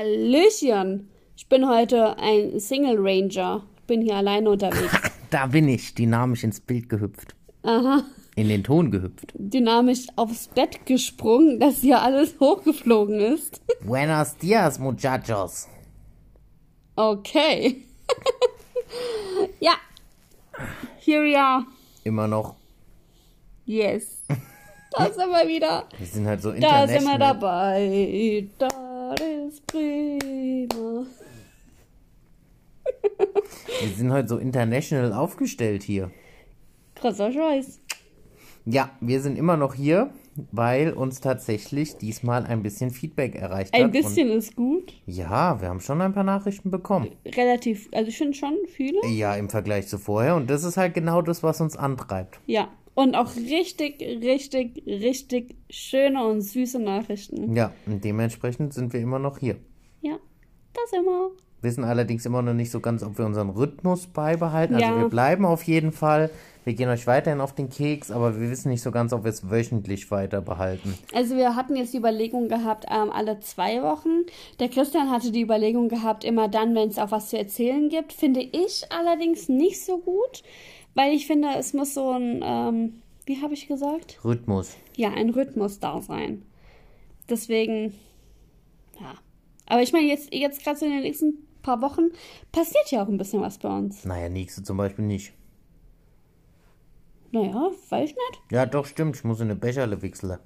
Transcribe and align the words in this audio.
Hallöchen. 0.00 1.10
Ich 1.36 1.46
bin 1.48 1.68
heute 1.68 2.16
ein 2.18 2.58
Single 2.58 2.96
Ranger. 2.98 3.62
Ich 3.76 3.82
bin 3.86 4.00
hier 4.00 4.16
alleine 4.16 4.50
unterwegs. 4.50 4.92
Da 5.30 5.46
bin 5.46 5.68
ich, 5.68 5.94
dynamisch 5.94 6.42
ins 6.42 6.58
Bild 6.58 6.88
gehüpft. 6.88 7.36
Aha. 7.62 8.02
In 8.34 8.48
den 8.48 8.64
Ton 8.64 8.90
gehüpft. 8.90 9.32
Dynamisch 9.34 10.08
aufs 10.16 10.48
Bett 10.48 10.84
gesprungen, 10.86 11.60
dass 11.60 11.82
hier 11.82 12.02
alles 12.02 12.34
hochgeflogen 12.40 13.20
ist. 13.20 13.60
Buenos 13.86 14.36
dias, 14.38 14.80
muchachos. 14.80 15.68
Okay. 16.96 17.76
ja. 19.60 19.74
Here 20.98 21.22
we 21.22 21.38
are. 21.38 21.64
Immer 22.02 22.26
noch. 22.26 22.56
Yes. 23.66 24.24
Da 24.90 25.04
sind 25.12 25.30
wir 25.30 25.46
wieder. 25.46 25.84
Wir 25.96 26.06
sind 26.08 26.26
halt 26.26 26.42
so 26.42 26.50
Da 26.50 26.88
sind 26.88 27.04
wir 27.04 27.14
international. 27.14 27.18
dabei. 27.20 27.86
Ist 27.86 28.60
prima. 29.70 31.06
Wir 33.80 33.88
sind 33.96 34.12
heute 34.12 34.28
so 34.28 34.38
international 34.38 35.12
aufgestellt 35.12 35.82
hier. 35.82 36.10
Krasser 36.94 37.32
Scheiß. 37.32 37.80
Ja, 38.66 38.90
wir 39.00 39.20
sind 39.20 39.38
immer 39.38 39.56
noch 39.56 39.74
hier, 39.74 40.12
weil 40.52 40.92
uns 40.92 41.20
tatsächlich 41.20 41.96
diesmal 41.96 42.44
ein 42.44 42.62
bisschen 42.62 42.90
Feedback 42.90 43.34
erreicht 43.34 43.72
hat. 43.72 43.80
Ein 43.80 43.90
bisschen 43.90 44.28
ist 44.28 44.54
gut. 44.54 44.92
Ja, 45.06 45.60
wir 45.60 45.68
haben 45.68 45.80
schon 45.80 46.00
ein 46.02 46.12
paar 46.12 46.24
Nachrichten 46.24 46.70
bekommen. 46.70 47.10
Relativ, 47.24 47.88
also 47.92 48.08
ich 48.08 48.18
finde 48.18 48.34
schon 48.34 48.54
viele. 48.68 49.06
Ja, 49.06 49.34
im 49.34 49.48
Vergleich 49.48 49.88
zu 49.88 49.98
vorher. 49.98 50.36
Und 50.36 50.50
das 50.50 50.64
ist 50.64 50.76
halt 50.76 50.94
genau 50.94 51.22
das, 51.22 51.42
was 51.42 51.60
uns 51.60 51.76
antreibt. 51.76 52.38
Ja. 52.46 52.68
Und 52.94 53.14
auch 53.14 53.34
richtig, 53.36 54.00
richtig, 54.00 54.82
richtig 54.86 55.54
schöne 55.70 56.24
und 56.26 56.40
süße 56.42 56.78
Nachrichten. 56.78 57.54
Ja, 57.54 57.72
und 57.86 58.04
dementsprechend 58.04 58.74
sind 58.74 58.92
wir 58.92 59.00
immer 59.00 59.18
noch 59.18 59.38
hier. 59.38 59.56
Ja, 60.02 60.16
das 60.74 60.92
immer. 60.98 61.30
wissen 61.62 61.84
allerdings 61.84 62.24
immer 62.26 62.40
noch 62.42 62.54
nicht 62.54 62.70
so 62.70 62.80
ganz, 62.80 63.02
ob 63.02 63.18
wir 63.18 63.26
unseren 63.26 63.50
Rhythmus 63.50 64.06
beibehalten. 64.06 64.74
Also 64.74 64.86
Ja. 64.86 64.98
wir 64.98 65.08
bleiben 65.08 65.44
auf 65.44 65.62
jeden 65.64 65.92
Fall. 65.92 66.30
Wir 66.64 66.74
gehen 66.74 66.88
euch 66.90 67.06
weiterhin 67.06 67.40
auf 67.40 67.54
den 67.54 67.68
Keks, 67.70 68.10
aber 68.10 68.38
wir 68.40 68.50
wissen 68.50 68.68
nicht 68.70 68.82
so 68.82 68.90
ganz, 68.90 69.12
ob 69.12 69.24
wir 69.24 69.30
es 69.30 69.50
wöchentlich 69.50 70.10
weiter 70.10 70.40
behalten. 70.42 70.94
Also 71.14 71.36
wir 71.36 71.56
hatten 71.56 71.76
jetzt 71.76 71.92
die 71.94 71.98
Überlegung 71.98 72.48
gehabt, 72.48 72.84
ähm, 72.90 73.10
alle 73.10 73.40
zwei 73.40 73.82
Wochen. 73.82 74.24
Der 74.58 74.68
Christian 74.68 75.10
hatte 75.10 75.32
die 75.32 75.40
Überlegung 75.42 75.88
gehabt, 75.88 76.24
immer 76.24 76.48
dann, 76.48 76.74
wenn 76.74 76.88
es 76.90 76.98
auch 76.98 77.10
was 77.12 77.28
zu 77.30 77.38
erzählen 77.38 77.88
gibt. 77.88 78.12
Finde 78.12 78.40
ich 78.40 78.84
allerdings 78.90 79.48
nicht 79.48 79.84
so 79.84 79.98
gut, 79.98 80.42
weil 80.94 81.14
ich 81.14 81.26
finde, 81.26 81.48
es 81.58 81.72
muss 81.72 81.94
so 81.94 82.10
ein, 82.10 82.40
ähm, 82.42 83.02
wie 83.26 83.40
habe 83.42 83.54
ich 83.54 83.68
gesagt? 83.68 84.18
Rhythmus. 84.24 84.76
Ja, 84.96 85.10
ein 85.10 85.30
Rhythmus 85.30 85.80
da 85.80 86.00
sein. 86.00 86.42
Deswegen, 87.28 87.94
ja. 89.00 89.14
Aber 89.66 89.82
ich 89.82 89.92
meine, 89.92 90.06
jetzt, 90.06 90.34
jetzt 90.34 90.64
gerade 90.64 90.78
so 90.78 90.86
in 90.86 90.92
den 90.92 91.02
nächsten 91.02 91.46
paar 91.62 91.80
Wochen 91.80 92.10
passiert 92.50 92.90
ja 92.90 93.04
auch 93.04 93.08
ein 93.08 93.18
bisschen 93.18 93.40
was 93.40 93.58
bei 93.58 93.68
uns. 93.68 94.04
Naja, 94.04 94.28
nächste 94.28 94.62
zum 94.62 94.76
Beispiel 94.76 95.04
nicht. 95.04 95.32
Naja, 97.32 97.70
weiß 97.88 98.10
ich 98.10 98.16
nicht. 98.16 98.42
Ja, 98.50 98.66
doch, 98.66 98.86
stimmt. 98.86 99.16
Ich 99.16 99.24
muss 99.24 99.40
in 99.40 99.50
eine 99.50 99.56
Becherle 99.56 100.02
wechseln. 100.02 100.38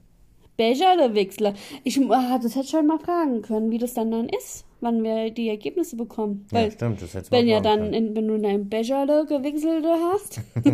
Becher 0.56 0.94
oder 0.94 1.14
Wechsler? 1.14 1.54
Ich 1.82 2.00
äh, 2.00 2.08
das 2.08 2.54
hätte 2.54 2.68
schon 2.68 2.86
mal 2.86 2.98
fragen 2.98 3.42
können, 3.42 3.70
wie 3.70 3.78
das 3.78 3.94
dann 3.94 4.10
dann 4.10 4.28
ist, 4.28 4.64
wann 4.84 5.02
wir 5.02 5.30
die 5.30 5.48
Ergebnisse 5.48 5.96
bekommen. 5.96 6.46
Ja, 6.52 6.58
Weil 6.58 6.70
stimmt. 6.70 7.02
Das 7.02 7.14
hättest 7.14 7.32
wenn 7.32 7.48
ja 7.48 7.60
dann, 7.60 7.92
in, 7.92 8.14
wenn 8.14 8.28
du 8.28 8.34
in 8.34 8.46
einem 8.46 8.68
Becherle 8.68 9.26
gewechselt 9.26 9.84
hast 9.84 10.40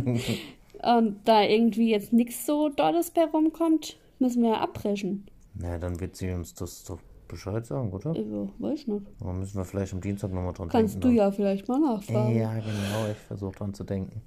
und 0.83 1.17
da 1.25 1.43
irgendwie 1.43 1.91
jetzt 1.91 2.13
nichts 2.13 2.45
so 2.45 2.69
Dolles 2.69 3.11
bei 3.11 3.25
rumkommt, 3.25 3.97
müssen 4.19 4.43
wir 4.43 4.51
ja 4.51 4.61
abbrechen. 4.61 5.27
Na, 5.55 5.79
dann 5.79 5.99
wird 6.01 6.17
sie 6.17 6.31
uns 6.31 6.55
das 6.55 6.85
doch 6.85 6.99
Bescheid 7.29 7.65
sagen, 7.65 7.93
oder? 7.93 8.11
Also, 8.11 8.51
weiß 8.59 8.81
ich 8.81 8.87
nicht. 8.89 9.07
Dann 9.21 9.39
müssen 9.39 9.57
wir 9.57 9.65
vielleicht 9.65 9.93
am 9.93 10.01
Dienstag 10.01 10.33
nochmal 10.33 10.53
dran 10.53 10.69
Kannst 10.69 10.95
denken. 10.97 11.09
du 11.09 11.15
ja 11.15 11.31
vielleicht 11.31 11.69
mal 11.69 11.79
nachfragen. 11.81 12.37
Ja, 12.37 12.53
genau. 12.55 13.11
Ich 13.11 13.19
versuche 13.19 13.53
dran 13.57 13.73
zu 13.73 13.85
denken. 13.85 14.21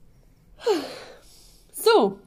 So. 1.72 2.18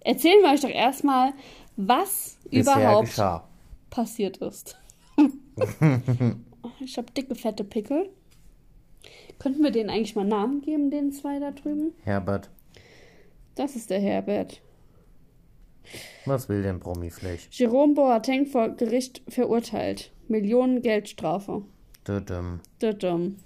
Erzählen 0.00 0.42
wir 0.42 0.52
euch 0.52 0.60
doch 0.60 0.68
erstmal, 0.68 1.32
was 1.76 2.36
Bisher 2.50 2.74
überhaupt 2.76 3.06
geschah. 3.06 3.48
passiert 3.90 4.36
ist. 4.38 4.76
ich 6.80 6.96
habe 6.96 7.10
dicke, 7.12 7.34
fette 7.34 7.64
Pickel. 7.64 8.10
Könnten 9.38 9.62
wir 9.62 9.70
denen 9.70 9.90
eigentlich 9.90 10.16
mal 10.16 10.24
Namen 10.24 10.60
geben, 10.62 10.90
den 10.90 11.12
zwei 11.12 11.38
da 11.38 11.50
drüben? 11.50 11.92
Herbert, 12.04 12.50
Das 13.54 13.76
ist 13.76 13.90
der 13.90 14.00
Herbert. 14.00 14.60
was 16.24 16.48
will 16.48 16.62
denn 16.62 16.80
Promifläch? 16.80 17.48
Jerome 17.50 17.94
Boateng 17.94 18.46
vor 18.46 18.70
Gericht 18.70 19.22
verurteilt. 19.28 20.12
Millionen 20.28 20.80
Geldstrafe. 20.82 21.62
Dödüm. 22.06 22.60
Dödüm. 22.80 23.36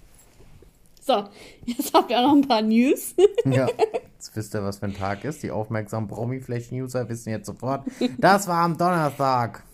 So, 1.01 1.25
jetzt 1.65 1.93
habt 1.95 2.11
ihr 2.11 2.21
noch 2.23 2.35
ein 2.35 2.47
paar 2.47 2.63
News. 2.63 3.15
Ja, 3.47 3.67
jetzt 4.15 4.37
wisst 4.37 4.55
ihr, 4.55 4.63
was 4.63 4.79
für 4.79 4.87
ein 4.87 4.95
Tag 4.95 5.25
ist. 5.25 5.43
Die 5.43 5.51
aufmerksamen 5.51 6.07
Promiflächen-User 6.09 7.09
wissen 7.09 7.31
jetzt 7.31 7.47
sofort. 7.47 7.87
Das 8.19 8.47
war 8.47 8.63
am 8.65 8.77
Donnerstag. 8.77 9.65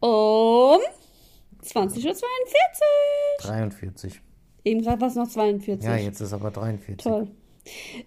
Um 0.00 0.78
20.42 1.62 2.06
Uhr. 2.06 2.22
43. 3.42 4.20
Eben 4.64 4.82
gerade 4.82 5.00
war 5.00 5.08
es 5.08 5.14
noch 5.14 5.28
42. 5.28 5.84
Ja, 5.84 5.96
jetzt 5.96 6.20
ist 6.20 6.32
aber 6.32 6.50
43. 6.50 6.96
Toll. 6.98 7.28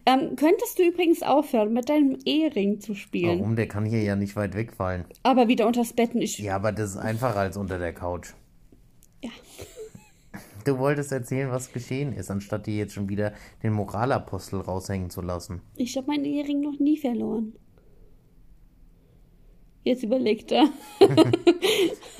Ähm, 0.05 0.35
könntest 0.35 0.79
du 0.79 0.83
übrigens 0.83 1.21
aufhören, 1.21 1.73
mit 1.73 1.89
deinem 1.89 2.17
Ehering 2.25 2.79
zu 2.79 2.95
spielen? 2.95 3.39
Warum? 3.39 3.55
Der 3.55 3.67
kann 3.67 3.85
hier 3.85 4.01
ja 4.01 4.15
nicht 4.15 4.35
weit 4.35 4.55
wegfallen. 4.55 5.05
Aber 5.23 5.47
wieder 5.47 5.67
unters 5.67 5.93
Bett 5.93 6.15
nicht. 6.15 6.39
Ja, 6.39 6.55
aber 6.55 6.71
das 6.71 6.91
ist 6.91 6.97
einfacher 6.97 7.37
als 7.37 7.57
unter 7.57 7.77
der 7.79 7.93
Couch. 7.93 8.33
Ja. 9.21 9.29
Du 10.65 10.77
wolltest 10.79 11.11
erzählen, 11.11 11.51
was 11.51 11.73
geschehen 11.73 12.13
ist, 12.13 12.31
anstatt 12.31 12.67
dir 12.67 12.75
jetzt 12.75 12.93
schon 12.93 13.09
wieder 13.09 13.33
den 13.61 13.73
Moralapostel 13.73 14.61
raushängen 14.61 15.09
zu 15.09 15.21
lassen. 15.21 15.61
Ich 15.75 15.97
habe 15.97 16.07
meinen 16.07 16.25
Ehering 16.25 16.61
noch 16.61 16.79
nie 16.79 16.97
verloren. 16.97 17.53
Jetzt 19.83 20.03
überlegt 20.03 20.51
er. 20.51 20.69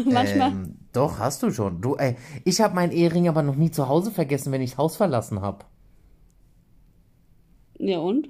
Manchmal. 0.05 0.51
Ähm, 0.51 0.75
doch, 0.91 1.19
hast 1.19 1.43
du 1.43 1.51
schon. 1.51 1.81
Du, 1.81 1.95
ey, 1.95 2.15
ich 2.43 2.59
habe 2.61 2.75
meinen 2.75 2.91
Ehering 2.91 3.29
aber 3.29 3.41
noch 3.41 3.55
nie 3.55 3.71
zu 3.71 3.87
Hause 3.87 4.11
vergessen, 4.11 4.51
wenn 4.51 4.61
ich 4.61 4.71
das 4.71 4.77
Haus 4.77 4.97
verlassen 4.97 5.41
habe. 5.41 5.65
Ja 7.79 7.99
und? 7.99 8.29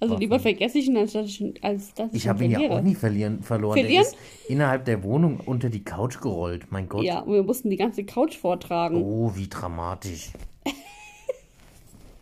Also 0.00 0.12
Warum? 0.12 0.20
lieber 0.20 0.40
vergesse 0.40 0.78
ich 0.78 0.86
ihn, 0.86 0.96
als 0.96 1.12
dass 1.12 1.26
ich, 1.26 1.62
als 1.62 1.92
dass 1.92 2.10
ich, 2.12 2.22
Ich 2.22 2.28
habe 2.28 2.42
ihn 2.42 2.52
ja 2.52 2.70
auch 2.70 2.80
nie 2.80 2.94
verlieren, 2.94 3.42
verloren. 3.42 3.78
Verlieren? 3.78 4.06
Innerhalb 4.48 4.86
der 4.86 5.02
Wohnung 5.02 5.40
unter 5.44 5.68
die 5.68 5.84
Couch 5.84 6.22
gerollt. 6.22 6.68
Mein 6.70 6.88
Gott. 6.88 7.04
Ja, 7.04 7.20
und 7.20 7.34
wir 7.34 7.42
mussten 7.42 7.68
die 7.68 7.76
ganze 7.76 8.04
Couch 8.04 8.34
vortragen. 8.36 9.02
Oh, 9.02 9.32
wie 9.34 9.48
dramatisch. 9.48 10.30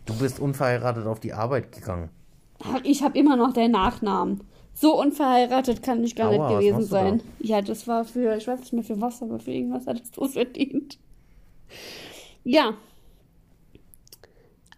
Du 0.05 0.17
bist 0.17 0.39
unverheiratet 0.39 1.05
auf 1.05 1.19
die 1.19 1.33
Arbeit 1.33 1.71
gegangen. 1.71 2.09
Ach, 2.63 2.79
ich 2.83 3.03
habe 3.03 3.15
immer 3.15 3.35
noch 3.35 3.53
den 3.53 3.69
Nachnamen. 3.69 4.41
So 4.73 4.99
unverheiratet 4.99 5.83
kann 5.83 6.03
ich 6.03 6.15
gar 6.15 6.31
Aua, 6.31 6.49
nicht 6.49 6.59
gewesen 6.59 6.83
sein. 6.83 7.21
Ja, 7.39 7.61
das 7.61 7.87
war 7.87 8.05
für, 8.05 8.35
ich 8.37 8.47
weiß 8.47 8.59
nicht 8.61 8.73
mehr 8.73 8.83
für 8.83 9.01
was, 9.01 9.21
aber 9.21 9.39
für 9.39 9.51
irgendwas 9.51 9.87
hattest 9.87 10.15
du 10.15 10.23
es 10.23 10.33
verdient. 10.33 10.97
Ja. 12.43 12.73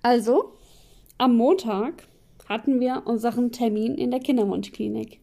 Also, 0.01 0.53
am 1.17 1.37
Montag 1.37 2.07
hatten 2.49 2.79
wir 2.79 3.03
unseren 3.05 3.51
Termin 3.51 3.95
in 3.95 4.11
der 4.11 4.19
Kinderwunschklinik. 4.19 5.19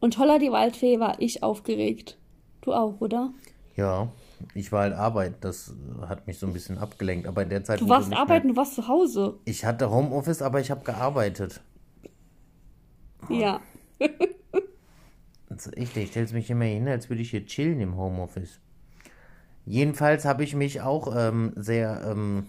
Und 0.00 0.18
holla 0.18 0.38
die 0.38 0.50
Waldfee 0.50 1.00
war 1.00 1.20
ich 1.20 1.42
aufgeregt. 1.42 2.18
Du 2.60 2.72
auch, 2.72 3.00
oder? 3.00 3.32
Ja, 3.76 4.08
ich 4.54 4.72
war 4.72 4.82
halt 4.82 4.94
arbeiten. 4.94 5.36
Das 5.40 5.72
hat 6.08 6.26
mich 6.26 6.38
so 6.38 6.46
ein 6.46 6.52
bisschen 6.52 6.78
abgelenkt. 6.78 7.26
Aber 7.26 7.42
in 7.42 7.48
der 7.48 7.64
Zeit. 7.64 7.80
Du 7.80 7.88
warst 7.88 8.12
arbeiten, 8.12 8.48
du 8.48 8.56
warst 8.56 8.74
zu 8.74 8.88
Hause. 8.88 9.20
Mehr, 9.20 9.38
ich 9.44 9.64
hatte 9.64 9.90
Homeoffice, 9.90 10.42
aber 10.42 10.60
ich 10.60 10.70
habe 10.70 10.84
gearbeitet. 10.84 11.60
Ja. 13.28 13.60
Also 15.48 15.70
echt, 15.70 15.96
ich 15.96 16.10
stell's 16.10 16.32
mich 16.32 16.50
immer 16.50 16.64
hin, 16.64 16.88
als 16.88 17.08
würde 17.08 17.22
ich 17.22 17.30
hier 17.30 17.46
chillen 17.46 17.80
im 17.80 17.96
Homeoffice. 17.96 18.60
Jedenfalls 19.64 20.24
habe 20.24 20.44
ich 20.44 20.54
mich 20.54 20.80
auch 20.80 21.14
ähm, 21.16 21.52
sehr, 21.56 22.02
ähm, 22.10 22.46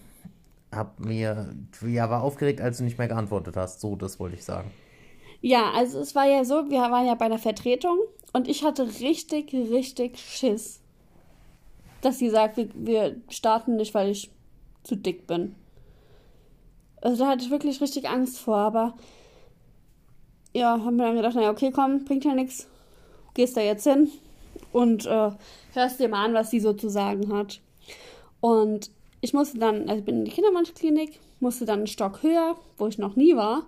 hab 0.72 1.00
mir, 1.00 1.56
ja, 1.88 2.10
war 2.10 2.22
aufgeregt, 2.24 2.60
als 2.60 2.80
du 2.80 2.84
nicht 2.84 2.98
mehr 2.98 3.08
geantwortet 3.08 3.56
hast. 3.56 3.80
So, 3.80 3.96
das 3.96 4.20
wollte 4.20 4.36
ich 4.36 4.44
sagen. 4.44 4.72
Ja, 5.42 5.72
also 5.72 6.00
es 6.00 6.16
war 6.16 6.26
ja 6.26 6.44
so, 6.44 6.70
wir 6.70 6.80
waren 6.80 7.06
ja 7.06 7.16
bei 7.16 7.30
der 7.30 7.40
Vertretung 7.40 7.98
und 8.34 8.48
ich 8.48 8.64
hatte 8.64 8.88
richtig, 9.00 9.54
richtig 9.54 10.18
Schiss, 10.20 10.82
dass 12.02 12.20
sie 12.20 12.30
sagt, 12.30 12.58
wir, 12.58 12.70
wir 12.74 13.16
starten 13.30 13.78
nicht, 13.78 13.94
weil 13.94 14.10
ich 14.10 14.32
zu 14.84 14.96
dick 14.96 15.28
bin. 15.28 15.56
Also 17.02 17.24
da 17.24 17.32
hatte 17.32 17.46
ich 17.46 17.52
wirklich 17.52 17.80
richtig 17.80 18.10
Angst 18.10 18.40
vor, 18.40 18.58
aber 18.58 18.96
ja, 20.54 20.80
haben 20.84 20.98
wir 20.98 21.06
dann 21.06 21.16
gedacht, 21.16 21.36
naja, 21.36 21.52
okay, 21.52 21.72
komm, 21.74 22.06
bringt 22.06 22.26
ja 22.26 22.34
nichts. 22.34 22.68
Gehst 23.34 23.56
da 23.58 23.62
jetzt 23.62 23.84
hin 23.84 24.10
und 24.72 25.06
äh, 25.06 25.32
hörst 25.74 26.00
dir 26.00 26.10
mal 26.10 26.26
an, 26.26 26.34
was 26.34 26.50
sie 26.50 26.60
so 26.60 26.74
zu 26.74 26.90
sagen 26.90 27.32
hat. 27.34 27.62
Und 28.40 28.92
ich 29.22 29.34
musste 29.34 29.60
dann, 29.60 29.82
also 29.90 30.00
ich 30.00 30.06
bin 30.06 30.20
in 30.20 30.26
die 30.26 30.32
Kinderwunschklinik, 30.32 31.20
musste 31.40 31.66
dann 31.66 31.80
einen 31.80 31.88
Stock 31.88 32.24
höher, 32.24 32.56
wo 32.78 32.88
ich 32.88 32.98
noch 32.98 33.16
nie 33.16 33.36
war. 33.36 33.64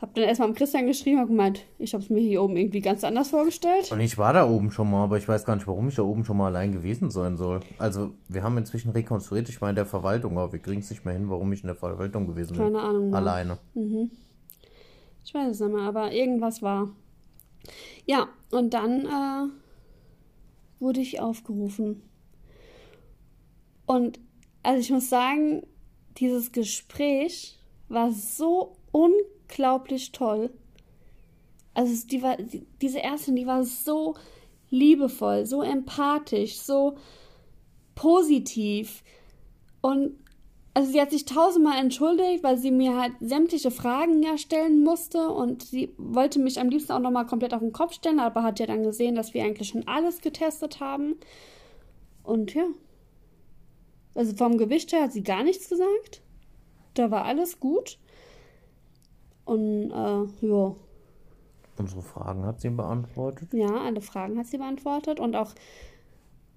hab 0.00 0.14
dann 0.14 0.24
erstmal 0.24 0.48
am 0.48 0.54
Christian 0.54 0.86
geschrieben 0.86 1.20
und 1.20 1.28
gemeint, 1.28 1.64
ich 1.78 1.94
habe 1.94 2.02
es 2.02 2.10
mir 2.10 2.20
hier 2.20 2.42
oben 2.42 2.56
irgendwie 2.56 2.80
ganz 2.80 3.04
anders 3.04 3.30
vorgestellt. 3.30 3.90
Und 3.92 4.00
ich 4.00 4.18
war 4.18 4.32
da 4.32 4.48
oben 4.48 4.70
schon 4.70 4.90
mal, 4.90 5.04
aber 5.04 5.18
ich 5.18 5.28
weiß 5.28 5.44
gar 5.44 5.56
nicht, 5.56 5.66
warum 5.66 5.88
ich 5.88 5.94
da 5.96 6.02
oben 6.02 6.24
schon 6.24 6.36
mal 6.36 6.46
allein 6.46 6.72
gewesen 6.72 7.10
sein 7.10 7.36
soll. 7.36 7.60
Also, 7.78 8.10
wir 8.28 8.42
haben 8.42 8.58
inzwischen 8.58 8.90
rekonstruiert, 8.90 9.48
ich 9.48 9.60
war 9.60 9.70
in 9.70 9.76
der 9.76 9.86
Verwaltung, 9.86 10.38
aber 10.38 10.52
wir 10.52 10.58
kriegen 10.58 10.80
es 10.80 10.90
nicht 10.90 11.04
mehr 11.04 11.14
hin, 11.14 11.28
warum 11.30 11.52
ich 11.52 11.62
in 11.62 11.68
der 11.68 11.76
Verwaltung 11.76 12.26
gewesen 12.26 12.56
bin. 12.56 12.66
Keine 12.66 12.80
Ahnung 12.80 13.10
mehr. 13.10 13.18
Alleine. 13.18 13.58
Ich 13.74 14.25
weiß 15.36 15.52
es 15.52 15.60
nicht 15.60 15.72
mehr, 15.72 15.84
aber 15.84 16.12
irgendwas 16.12 16.62
war. 16.62 16.90
Ja, 18.06 18.28
und 18.50 18.74
dann 18.74 19.06
äh, 19.06 19.50
wurde 20.80 21.00
ich 21.00 21.20
aufgerufen. 21.20 22.02
Und 23.86 24.18
also 24.62 24.80
ich 24.80 24.90
muss 24.90 25.08
sagen, 25.08 25.66
dieses 26.18 26.52
Gespräch 26.52 27.58
war 27.88 28.10
so 28.10 28.76
unglaublich 28.90 30.12
toll. 30.12 30.50
Also 31.74 32.06
die 32.06 32.22
war, 32.22 32.36
die, 32.36 32.66
diese 32.80 33.02
Ärztin, 33.02 33.36
die 33.36 33.46
war 33.46 33.64
so 33.64 34.16
liebevoll, 34.70 35.46
so 35.46 35.62
empathisch, 35.62 36.58
so 36.58 36.96
positiv. 37.94 39.04
Und 39.80 40.16
also 40.76 40.92
sie 40.92 41.00
hat 41.00 41.10
sich 41.10 41.24
tausendmal 41.24 41.78
entschuldigt, 41.80 42.44
weil 42.44 42.58
sie 42.58 42.70
mir 42.70 42.98
halt 43.00 43.14
sämtliche 43.20 43.70
Fragen 43.70 44.22
ja 44.22 44.36
stellen 44.36 44.84
musste 44.84 45.30
und 45.30 45.62
sie 45.62 45.94
wollte 45.96 46.38
mich 46.38 46.60
am 46.60 46.68
liebsten 46.68 46.92
auch 46.92 46.98
nochmal 46.98 47.24
komplett 47.24 47.54
auf 47.54 47.60
den 47.60 47.72
Kopf 47.72 47.94
stellen, 47.94 48.20
aber 48.20 48.42
hat 48.42 48.60
ja 48.60 48.66
dann 48.66 48.82
gesehen, 48.82 49.14
dass 49.14 49.32
wir 49.32 49.42
eigentlich 49.42 49.68
schon 49.68 49.88
alles 49.88 50.20
getestet 50.20 50.78
haben. 50.78 51.14
Und 52.24 52.52
ja. 52.52 52.66
Also 54.14 54.36
vom 54.36 54.58
Gewicht 54.58 54.92
her 54.92 55.04
hat 55.04 55.12
sie 55.14 55.22
gar 55.22 55.44
nichts 55.44 55.70
gesagt. 55.70 56.20
Da 56.92 57.10
war 57.10 57.24
alles 57.24 57.58
gut. 57.58 57.98
Und 59.46 59.90
äh, 59.90 60.46
ja, 60.46 60.76
Unsere 61.78 62.02
Fragen 62.02 62.44
hat 62.44 62.60
sie 62.60 62.68
beantwortet. 62.68 63.48
ja, 63.54 63.80
alle 63.80 64.02
Fragen 64.02 64.38
hat 64.38 64.48
sie 64.48 64.58
beantwortet 64.58 65.20
und 65.20 65.36
auch 65.36 65.54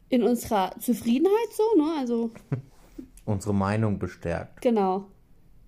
in 0.09 0.23
unserer 0.23 0.71
Zufriedenheit 0.77 1.53
so, 1.53 1.81
ne? 1.81 1.93
Also 1.97 2.31
Unsere 3.29 3.53
Meinung 3.53 3.99
bestärkt. 3.99 4.59
Genau. 4.61 5.05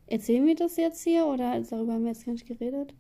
Erzählen 0.08 0.48
wir 0.48 0.56
das 0.56 0.78
jetzt 0.78 1.04
hier 1.04 1.28
oder 1.28 1.62
darüber 1.62 1.94
haben 1.94 2.04
wir 2.04 2.12
jetzt 2.12 2.26
gar 2.26 2.32
nicht 2.32 2.48
geredet? 2.48 2.96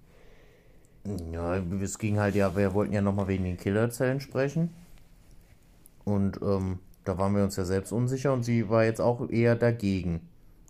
Ja, 1.34 1.58
es 1.58 1.98
ging 1.98 2.19
halt 2.19 2.36
ja, 2.36 2.56
wir 2.56 2.75
wollten 2.75 2.94
ja 2.94 3.02
nochmal 3.02 3.28
wegen 3.28 3.44
den 3.44 3.58
Killerzellen 3.58 4.19
sprechen. 4.19 4.69
Und 6.06 6.40
ähm, 6.44 6.78
da 7.06 7.18
waren 7.18 7.36
wir 7.36 7.44
uns 7.44 7.56
ja 7.56 7.66
selbst 7.66 7.92
unsicher 7.92 8.34
und 8.34 8.44
sie 8.44 8.69
war 8.69 8.86
jetzt 8.86 9.02
auch 9.02 9.28
eher 9.31 9.56
dagegen. 9.56 10.22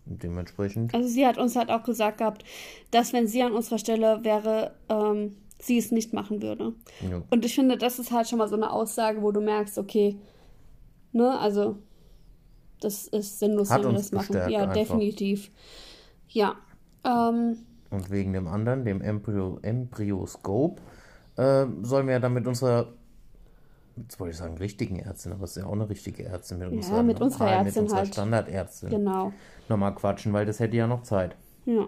Und 0.06 0.22
dementsprechend. 0.22 0.94
Also 0.94 1.10
sie 1.10 1.26
hat 1.26 1.36
uns 1.36 1.54
halt 1.54 1.70
auch 1.70 1.82
gesagt 1.82 2.16
gehabt, 2.16 2.44
dass 2.92 3.12
wenn 3.12 3.26
sie 3.26 3.42
an 3.42 3.52
unserer 3.52 3.78
Stelle 3.78 4.24
wäre, 4.24 4.74
ähm, 4.88 5.36
sie 5.60 5.76
es 5.76 5.92
nicht 5.92 6.14
machen 6.14 6.40
würde. 6.40 6.72
Ja. 7.08 7.22
Und 7.28 7.44
ich 7.44 7.54
finde, 7.54 7.76
das 7.76 7.98
ist 7.98 8.10
halt 8.10 8.26
schon 8.26 8.38
mal 8.38 8.48
so 8.48 8.56
eine 8.56 8.72
Aussage, 8.72 9.20
wo 9.20 9.32
du 9.32 9.42
merkst, 9.42 9.76
okay, 9.76 10.16
ne, 11.12 11.38
also 11.38 11.76
das 12.84 13.06
ist 13.08 13.38
sinnlos, 13.38 13.70
Hat 13.70 13.82
wenn 13.82 13.90
wir 13.90 13.98
das 13.98 14.12
machen. 14.12 14.34
Ja, 14.34 14.62
einfach. 14.62 14.72
definitiv. 14.74 15.50
Ja. 16.28 16.56
Ähm, 17.04 17.58
Und 17.90 18.10
wegen 18.10 18.32
dem 18.32 18.48
anderen, 18.48 18.84
dem 18.84 19.00
Embryo 19.00 19.58
Embryoscope, 19.62 20.80
äh, 21.36 21.66
sollen 21.82 22.06
wir 22.06 22.14
ja 22.14 22.20
dann 22.20 22.34
mit 22.34 22.46
unserer, 22.46 22.88
jetzt 23.96 24.18
wollte 24.20 24.32
ich 24.32 24.38
sagen, 24.38 24.56
richtigen 24.58 24.98
Ärztin, 24.98 25.32
aber 25.32 25.44
es 25.44 25.56
ist 25.56 25.62
ja 25.62 25.66
auch 25.66 25.72
eine 25.72 25.88
richtige 25.88 26.24
Ärztin, 26.24 26.58
mit 26.58 26.70
unserer, 26.70 27.02
mit 27.02 27.20
unserer 27.20 27.50
Ärztin 27.50 27.66
mit 27.66 27.76
unserer 27.82 27.98
halt. 27.98 28.08
Standardärztin 28.08 28.90
genau. 28.90 29.32
nochmal 29.68 29.94
quatschen, 29.94 30.32
weil 30.32 30.46
das 30.46 30.60
hätte 30.60 30.76
ja 30.76 30.86
noch 30.86 31.02
Zeit. 31.02 31.36
Ja. 31.64 31.86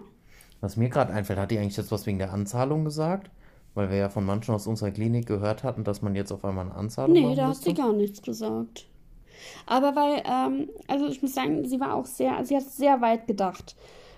Was 0.61 0.77
mir 0.77 0.89
gerade 0.89 1.13
einfällt, 1.13 1.39
hat 1.39 1.51
die 1.51 1.59
eigentlich 1.59 1.77
jetzt 1.77 1.91
was 1.91 2.05
wegen 2.05 2.17
der 2.17 2.33
Anzahlung 2.33 2.85
gesagt? 2.85 3.29
Weil 3.73 3.89
wir 3.89 3.97
ja 3.97 4.09
von 4.09 4.25
manchen 4.25 4.55
aus 4.55 4.67
unserer 4.67 4.91
Klinik 4.91 5.27
gehört 5.27 5.63
hatten, 5.63 5.83
dass 5.83 6.01
man 6.01 6.15
jetzt 6.15 6.31
auf 6.31 6.45
einmal 6.45 6.65
eine 6.65 6.75
Anzahlung 6.75 7.13
Nee, 7.13 7.23
machen 7.23 7.35
da 7.35 7.47
hat 7.49 7.57
sie 7.57 7.73
gar 7.73 7.91
nichts 7.91 8.21
gesagt. 8.21 8.87
Aber 9.65 9.95
weil, 9.95 10.23
ähm, 10.25 10.69
also 10.87 11.07
ich 11.07 11.21
muss 11.21 11.33
sagen, 11.33 11.65
sie 11.67 11.79
war 11.79 11.93
auch 11.95 12.05
sehr, 12.05 12.43
sie 12.45 12.55
hat 12.55 12.63
sehr 12.63 13.01
weit 13.01 13.27
gedacht. 13.27 13.75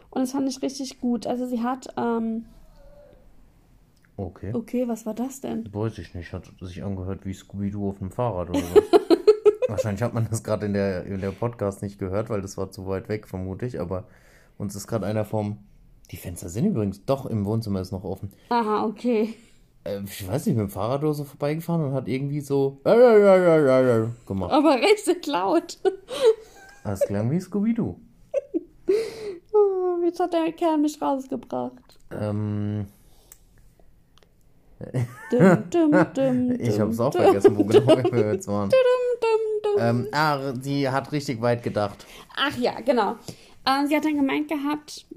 Und 0.10 0.22
das 0.22 0.32
fand 0.32 0.50
ich 0.50 0.62
richtig 0.62 1.00
gut. 1.00 1.28
Also 1.28 1.46
sie 1.46 1.62
hat, 1.62 1.88
ähm, 1.98 2.46
Okay. 4.20 4.52
okay, 4.54 4.88
was 4.88 5.06
war 5.06 5.14
das 5.14 5.42
denn? 5.42 5.70
Weiß 5.72 5.98
ich 6.00 6.16
nicht, 6.16 6.34
hat 6.34 6.52
sich 6.62 6.84
angehört 6.84 7.26
wie 7.26 7.34
Scooby-Doo 7.34 7.90
auf 7.90 8.02
einem 8.02 8.10
Fahrrad 8.10 8.50
oder 8.50 8.60
was. 8.62 8.84
Wahrscheinlich 9.70 10.02
hat 10.02 10.14
man 10.14 10.28
das 10.30 10.44
gerade 10.44 10.66
in 10.66 10.74
der, 10.74 11.06
in 11.06 11.22
der 11.22 11.32
Podcast 11.32 11.84
nicht 11.84 12.00
gehört, 12.00 12.30
weil 12.30 12.42
das 12.42 12.58
war 12.58 12.72
zu 12.72 12.88
weit 12.88 13.10
weg, 13.10 13.28
vermute 13.28 13.66
ich. 13.68 13.80
Aber 13.80 14.06
uns 14.58 14.76
ist 14.76 14.88
gerade 14.88 15.06
einer 15.06 15.24
vom. 15.26 15.60
Die 16.10 16.18
Fenster 16.18 16.48
sind 16.50 16.66
übrigens 16.66 17.04
doch 17.06 17.26
im 17.26 17.46
Wohnzimmer 17.46 17.82
ist 17.82 17.92
noch 17.92 18.06
offen. 18.06 18.32
Aha, 18.50 18.86
okay. 18.86 19.36
Äh, 19.88 20.02
ich 20.04 20.28
weiß 20.28 20.46
nicht, 20.46 20.56
mit 20.56 20.68
dem 20.68 20.70
Fahrrad 20.70 21.04
oder 21.04 21.14
so 21.14 21.24
vorbeigefahren 21.24 21.86
und 21.86 21.94
hat 21.94 22.08
irgendwie 22.08 22.42
so 22.42 22.80
gemacht. 22.84 24.52
Aber 24.52 24.76
richtig 24.76 25.26
laut. 25.26 25.80
Das 26.84 27.02
klang 27.02 27.32
wie 27.32 27.40
Scooby-Doo. 27.40 27.96
Jetzt 30.04 30.20
hat 30.20 30.34
der 30.34 30.52
Kerl 30.54 30.78
mich 30.78 31.02
rausgebracht. 31.02 32.00
Ähm, 32.12 32.88
Dum, 35.32 35.64
dum, 35.72 35.92
dum, 36.14 36.52
ich 36.60 36.80
hab's 36.80 37.00
auch 37.00 37.12
vergessen, 37.12 37.58
wo 37.58 37.64
genau 37.64 37.98
wir 38.12 38.34
jetzt 38.34 38.48
waren. 38.48 38.70
Ähm, 39.80 40.08
ah, 40.12 40.54
sie 40.62 40.88
hat 40.88 41.12
richtig 41.12 41.42
weit 41.42 41.64
gedacht. 41.64 42.06
Ach 42.36 42.56
ja, 42.58 42.80
genau. 42.82 43.16
Ähm, 43.66 43.88
sie 43.88 43.96
hat 43.96 44.06
dann 44.06 44.16
gemeint 44.16 44.48
gehabt, 44.48 45.08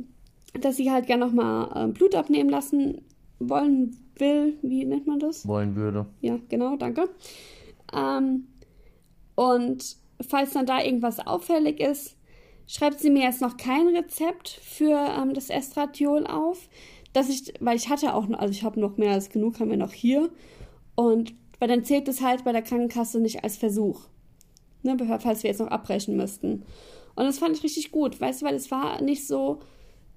dass 0.58 0.76
sie 0.76 0.90
halt 0.90 1.06
gerne 1.06 1.26
nochmal 1.26 1.70
ähm, 1.76 1.92
Blut 1.92 2.14
abnehmen 2.14 2.48
lassen 2.48 3.04
wollen 3.38 3.96
will. 4.20 4.58
Wie 4.62 4.84
nennt 4.84 5.06
man 5.06 5.18
das? 5.18 5.46
Wollen 5.46 5.74
würde. 5.76 6.06
Ja, 6.20 6.38
genau, 6.48 6.76
danke. 6.76 7.08
Ähm, 7.94 8.46
und 9.34 9.96
falls 10.26 10.52
dann 10.52 10.66
da 10.66 10.82
irgendwas 10.82 11.18
auffällig 11.26 11.80
ist, 11.80 12.16
schreibt 12.66 13.00
sie 13.00 13.10
mir 13.10 13.22
jetzt 13.24 13.40
noch 13.40 13.56
kein 13.56 13.88
Rezept 13.88 14.48
für 14.48 14.92
ähm, 15.18 15.34
das 15.34 15.50
Estradiol 15.50 16.26
auf. 16.26 16.68
Dass 17.12 17.28
ich, 17.28 17.54
weil 17.58 17.76
ich 17.76 17.88
hatte 17.88 18.14
auch, 18.14 18.28
noch- 18.28 18.38
also 18.38 18.52
ich 18.52 18.62
habe 18.62 18.78
noch 18.78 18.96
mehr 18.96 19.12
als 19.12 19.30
genug, 19.30 19.58
haben 19.58 19.70
wir 19.70 19.76
noch 19.76 19.92
hier. 19.92 20.30
Und 20.94 21.34
weil 21.58 21.68
dann 21.68 21.84
zählt 21.84 22.06
es 22.08 22.22
halt 22.22 22.44
bei 22.44 22.52
der 22.52 22.62
Krankenkasse 22.62 23.20
nicht 23.20 23.42
als 23.42 23.56
Versuch. 23.56 24.02
Ne, 24.82 24.96
falls 25.18 25.42
wir 25.42 25.50
jetzt 25.50 25.58
noch 25.60 25.68
abbrechen 25.68 26.16
müssten. 26.16 26.62
Und 27.16 27.24
das 27.24 27.38
fand 27.38 27.56
ich 27.56 27.62
richtig 27.62 27.90
gut, 27.90 28.18
weißt 28.18 28.40
du, 28.40 28.46
weil 28.46 28.54
es 28.54 28.70
war 28.70 29.02
nicht 29.02 29.26
so, 29.26 29.58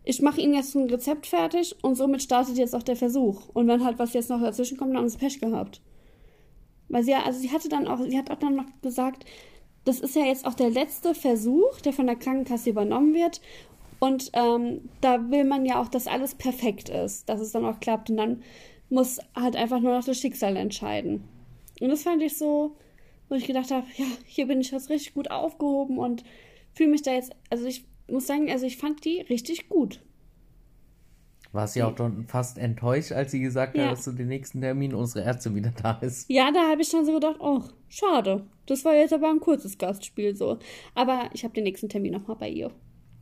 ich 0.04 0.22
mache 0.22 0.42
Ihnen 0.42 0.54
jetzt 0.54 0.76
ein 0.76 0.90
Rezept 0.90 1.28
fertig 1.28 1.76
und 1.82 1.96
somit 1.96 2.22
startet 2.22 2.58
jetzt 2.58 2.76
auch 2.76 2.84
der 2.84 2.96
Versuch. 2.96 3.50
Und 3.54 3.68
wenn 3.68 3.86
halt 3.86 4.00
was 4.00 4.14
jetzt 4.14 4.30
noch 4.30 4.42
dazwischen 4.42 4.78
kommt, 4.78 4.92
dann 4.92 5.00
haben 5.00 5.10
sie 5.10 5.18
Pech 5.18 5.40
gehabt. 5.40 5.82
Weil 6.90 7.04
sie 7.04 7.12
ja, 7.12 7.24
also 7.24 7.40
sie 7.40 7.52
hatte 7.52 7.70
dann 7.70 7.88
auch, 7.88 8.00
sie 8.02 8.18
hat 8.18 8.30
auch 8.30 8.40
dann 8.40 8.56
noch 8.56 8.66
gesagt, 8.82 9.26
das 9.86 10.00
ist 10.00 10.16
ja 10.16 10.26
jetzt 10.26 10.46
auch 10.46 10.54
der 10.54 10.70
letzte 10.70 11.16
Versuch, 11.16 11.80
der 11.82 11.94
von 11.94 12.08
der 12.08 12.16
Krankenkasse 12.16 12.70
übernommen 12.70 13.14
wird. 13.14 13.42
Und 14.00 14.32
ähm, 14.34 14.90
da 15.00 15.30
will 15.32 15.46
man 15.46 15.66
ja 15.66 15.82
auch, 15.82 15.88
dass 15.88 16.08
alles 16.08 16.36
perfekt 16.36 16.90
ist, 16.90 17.30
dass 17.30 17.40
es 17.40 17.54
dann 17.54 17.66
auch 17.66 17.80
klappt. 17.80 18.10
Und 18.10 18.18
dann 18.18 18.44
muss 18.90 19.20
halt 19.36 19.56
einfach 19.56 19.80
nur 19.80 19.94
noch 19.94 20.04
das 20.04 20.20
Schicksal 20.20 20.58
entscheiden. 20.58 21.24
Und 21.80 21.90
das 21.90 22.04
fand 22.04 22.22
ich 22.22 22.38
so, 22.38 22.76
wo 23.30 23.36
ich 23.36 23.48
gedacht 23.48 23.72
habe, 23.72 23.88
ja, 23.96 24.06
hier 24.26 24.48
bin 24.48 24.60
ich 24.60 24.72
jetzt 24.72 24.90
richtig 24.90 25.14
gut 25.14 25.32
aufgehoben 25.32 25.98
und 25.98 26.24
fühle 26.74 26.90
mich 26.90 27.02
da 27.02 27.14
jetzt, 27.14 27.32
also 27.50 27.66
ich 27.66 27.86
muss 28.08 28.28
sagen, 28.28 28.50
also 28.50 28.66
ich 28.66 28.78
fand 28.78 29.04
die 29.06 29.22
richtig 29.22 29.70
gut. 29.70 30.02
War 31.52 31.68
sie 31.68 31.84
auch 31.84 31.96
schon 31.96 32.26
fast 32.28 32.58
enttäuscht, 32.58 33.12
als 33.12 33.32
sie 33.32 33.40
gesagt 33.40 33.78
Ja. 33.78 33.84
hat, 33.86 33.92
dass 33.94 34.04
zu 34.06 34.12
den 34.12 34.28
nächsten 34.28 34.60
Termin 34.62 34.96
unsere 34.96 35.24
Ärztin 35.24 35.54
wieder 35.56 35.72
da 35.82 36.00
ist. 36.02 36.28
Ja, 36.30 36.52
da 36.52 36.70
habe 36.72 36.82
ich 36.82 36.90
dann 36.90 37.06
so 37.06 37.14
gedacht, 37.14 37.36
oh, 37.40 37.62
schade. 37.90 38.48
Das 38.66 38.84
war 38.86 38.96
jetzt 38.96 39.14
aber 39.14 39.30
ein 39.30 39.40
kurzes 39.40 39.78
Gastspiel 39.78 40.36
so. 40.36 40.58
Aber 40.96 41.30
ich 41.34 41.44
habe 41.44 41.54
den 41.54 41.66
nächsten 41.66 41.90
Termin 41.90 42.14
nochmal 42.14 42.38
bei 42.38 42.50
ihr. 42.50 42.72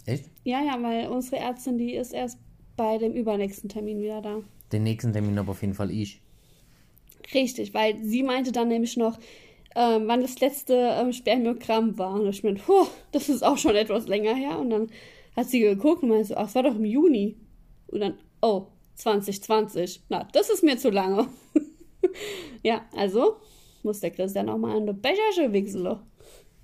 Echt? 0.06 0.30
Ja, 0.46 0.64
ja, 0.64 0.82
weil 0.82 1.08
unsere 1.10 1.38
Ärztin, 1.38 1.78
die 1.78 1.94
ist 1.94 2.14
erst 2.14 2.40
bei 2.78 2.98
dem 2.98 3.12
übernächsten 3.14 3.70
Termin 3.70 4.00
wieder 4.00 4.22
da. 4.22 4.40
Den 4.72 4.84
nächsten 4.84 5.12
Termin 5.12 5.38
aber 5.38 5.52
auf 5.52 5.62
jeden 5.62 5.74
Fall 5.74 5.92
ich. 5.92 6.22
Richtig, 7.34 7.74
weil 7.74 8.02
sie 8.04 8.24
meinte 8.24 8.52
dann 8.54 8.70
nämlich 8.70 8.96
noch, 8.96 9.20
ähm, 9.76 10.04
wann 10.08 10.22
das 10.22 10.40
letzte 10.40 10.74
ähm, 10.74 11.14
Spermiogramm 11.14 11.98
war. 11.98 12.16
Und 12.16 12.28
ich 12.28 12.44
meinte, 12.44 12.62
puh, 12.62 12.88
das 13.12 13.30
ist 13.30 13.44
auch 13.44 13.58
schon 13.58 13.76
etwas 13.76 14.08
länger 14.08 14.36
her. 14.36 14.60
Und 14.60 14.70
dann 14.70 14.90
hat 15.36 15.48
sie 15.48 15.62
geguckt 15.62 16.04
und 16.04 16.10
meinte 16.10 16.26
so, 16.26 16.36
ach, 16.36 16.48
es 16.48 16.56
war 16.56 16.64
doch 16.64 16.76
im 16.76 16.86
Juni. 16.86 17.38
Und 17.88 18.02
dann, 18.02 18.18
oh, 18.42 18.68
2020. 18.96 20.04
Na, 20.10 20.28
das 20.32 20.50
ist 20.50 20.64
mir 20.64 20.78
zu 20.78 20.90
lange. 20.90 21.28
ja, 22.64 22.86
also 22.96 23.38
muss 23.84 24.00
der 24.00 24.12
Christian 24.12 24.50
auch 24.50 24.58
mal 24.58 24.78
eine 24.78 24.94
Becherche 24.94 25.52
wechseln. 25.52 25.98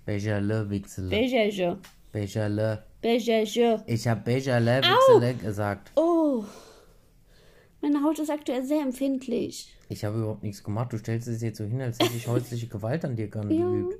Becherle 0.05 0.69
Wixele. 0.69 1.09
Becherche. 1.09 1.77
Becherle. 2.11 2.83
Becherche. 3.01 3.83
Ich 3.87 4.07
hab 4.07 4.23
Becherle 4.23 4.81
Wixele 4.81 5.33
gesagt. 5.33 5.91
Oh, 5.95 6.43
meine 7.81 8.03
Haut 8.03 8.19
ist 8.19 8.29
aktuell 8.29 8.63
sehr 8.65 8.81
empfindlich. 8.81 9.73
Ich 9.89 10.03
habe 10.03 10.17
überhaupt 10.17 10.43
nichts 10.43 10.63
gemacht. 10.63 10.91
Du 10.93 10.97
stellst 10.97 11.27
es 11.27 11.41
jetzt 11.41 11.57
so 11.57 11.63
hin, 11.63 11.81
als 11.81 11.99
hätte 11.99 12.15
ich 12.15 12.27
häusliche 12.27 12.67
Gewalt 12.67 13.05
an 13.05 13.15
dir 13.15 13.27
geübt. 13.27 13.95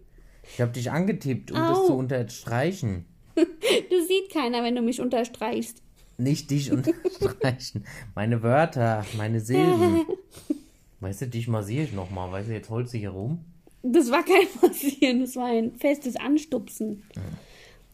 Ich 0.54 0.62
habe 0.62 0.72
dich 0.72 0.92
angetippt, 0.92 1.52
um 1.52 1.58
das 1.58 1.78
Au. 1.78 1.88
zu 1.88 1.94
unterstreichen. 1.94 3.06
Das 3.36 4.08
sieht 4.08 4.32
keiner, 4.32 4.64
wenn 4.64 4.76
du 4.76 4.82
mich 4.82 5.02
unterstreichst. 5.02 5.82
Nicht 6.18 6.50
dich 6.50 6.72
unterstreichen. 6.72 7.86
Meine 8.16 8.42
Wörter, 8.42 9.06
meine 9.16 9.40
Silben. 9.42 10.06
Weißt 11.00 11.22
du, 11.22 11.28
dich 11.28 11.48
massiere 11.48 11.84
ich 11.84 11.94
nochmal. 11.94 12.32
Weißt 12.32 12.50
du, 12.50 12.54
jetzt 12.54 12.70
holst 12.70 12.94
du 12.94 12.98
hier 12.98 13.12
rum. 13.12 13.44
Das 13.84 14.10
war 14.12 14.24
kein 14.24 14.48
Massieren, 14.62 15.22
das 15.22 15.36
war 15.36 15.46
ein 15.48 15.76
festes 15.78 16.16
Anstupsen. 16.16 17.04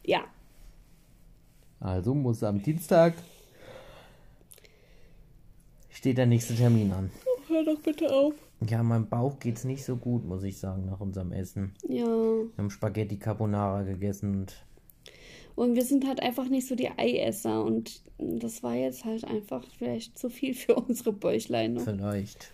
Ja. 0.06 0.24
Also 1.80 2.14
muss 2.16 2.42
am 2.44 2.62
Dienstag 2.62 3.14
steht 6.04 6.18
der 6.18 6.26
nächste 6.26 6.54
Termin 6.54 6.92
an. 6.92 7.10
Hör 7.48 7.64
doch 7.64 7.80
bitte 7.80 8.14
auf. 8.14 8.34
Ja, 8.70 8.84
meinem 8.84 9.08
Bauch 9.08 9.40
geht's 9.40 9.64
nicht 9.64 9.86
so 9.86 9.96
gut, 9.96 10.26
muss 10.26 10.44
ich 10.44 10.58
sagen, 10.58 10.84
nach 10.86 11.00
unserem 11.00 11.32
Essen. 11.32 11.72
Ja. 11.88 12.06
Wir 12.06 12.50
haben 12.58 12.70
Spaghetti 12.70 13.16
Carbonara 13.16 13.84
gegessen 13.84 14.36
und 14.42 14.66
Und 15.56 15.76
wir 15.76 15.86
sind 15.86 16.06
halt 16.06 16.22
einfach 16.22 16.50
nicht 16.50 16.68
so 16.68 16.76
die 16.76 16.90
Eiesser 16.90 17.64
und 17.64 18.02
das 18.18 18.64
war 18.64 18.76
jetzt 18.76 19.06
halt 19.06 19.24
einfach 19.24 19.64
vielleicht 19.78 20.18
zu 20.18 20.30
viel 20.30 20.54
für 20.54 20.76
unsere 20.76 21.14
Bäuchlein. 21.14 21.76
Ne? 21.76 21.80
vielleicht. 21.80 22.52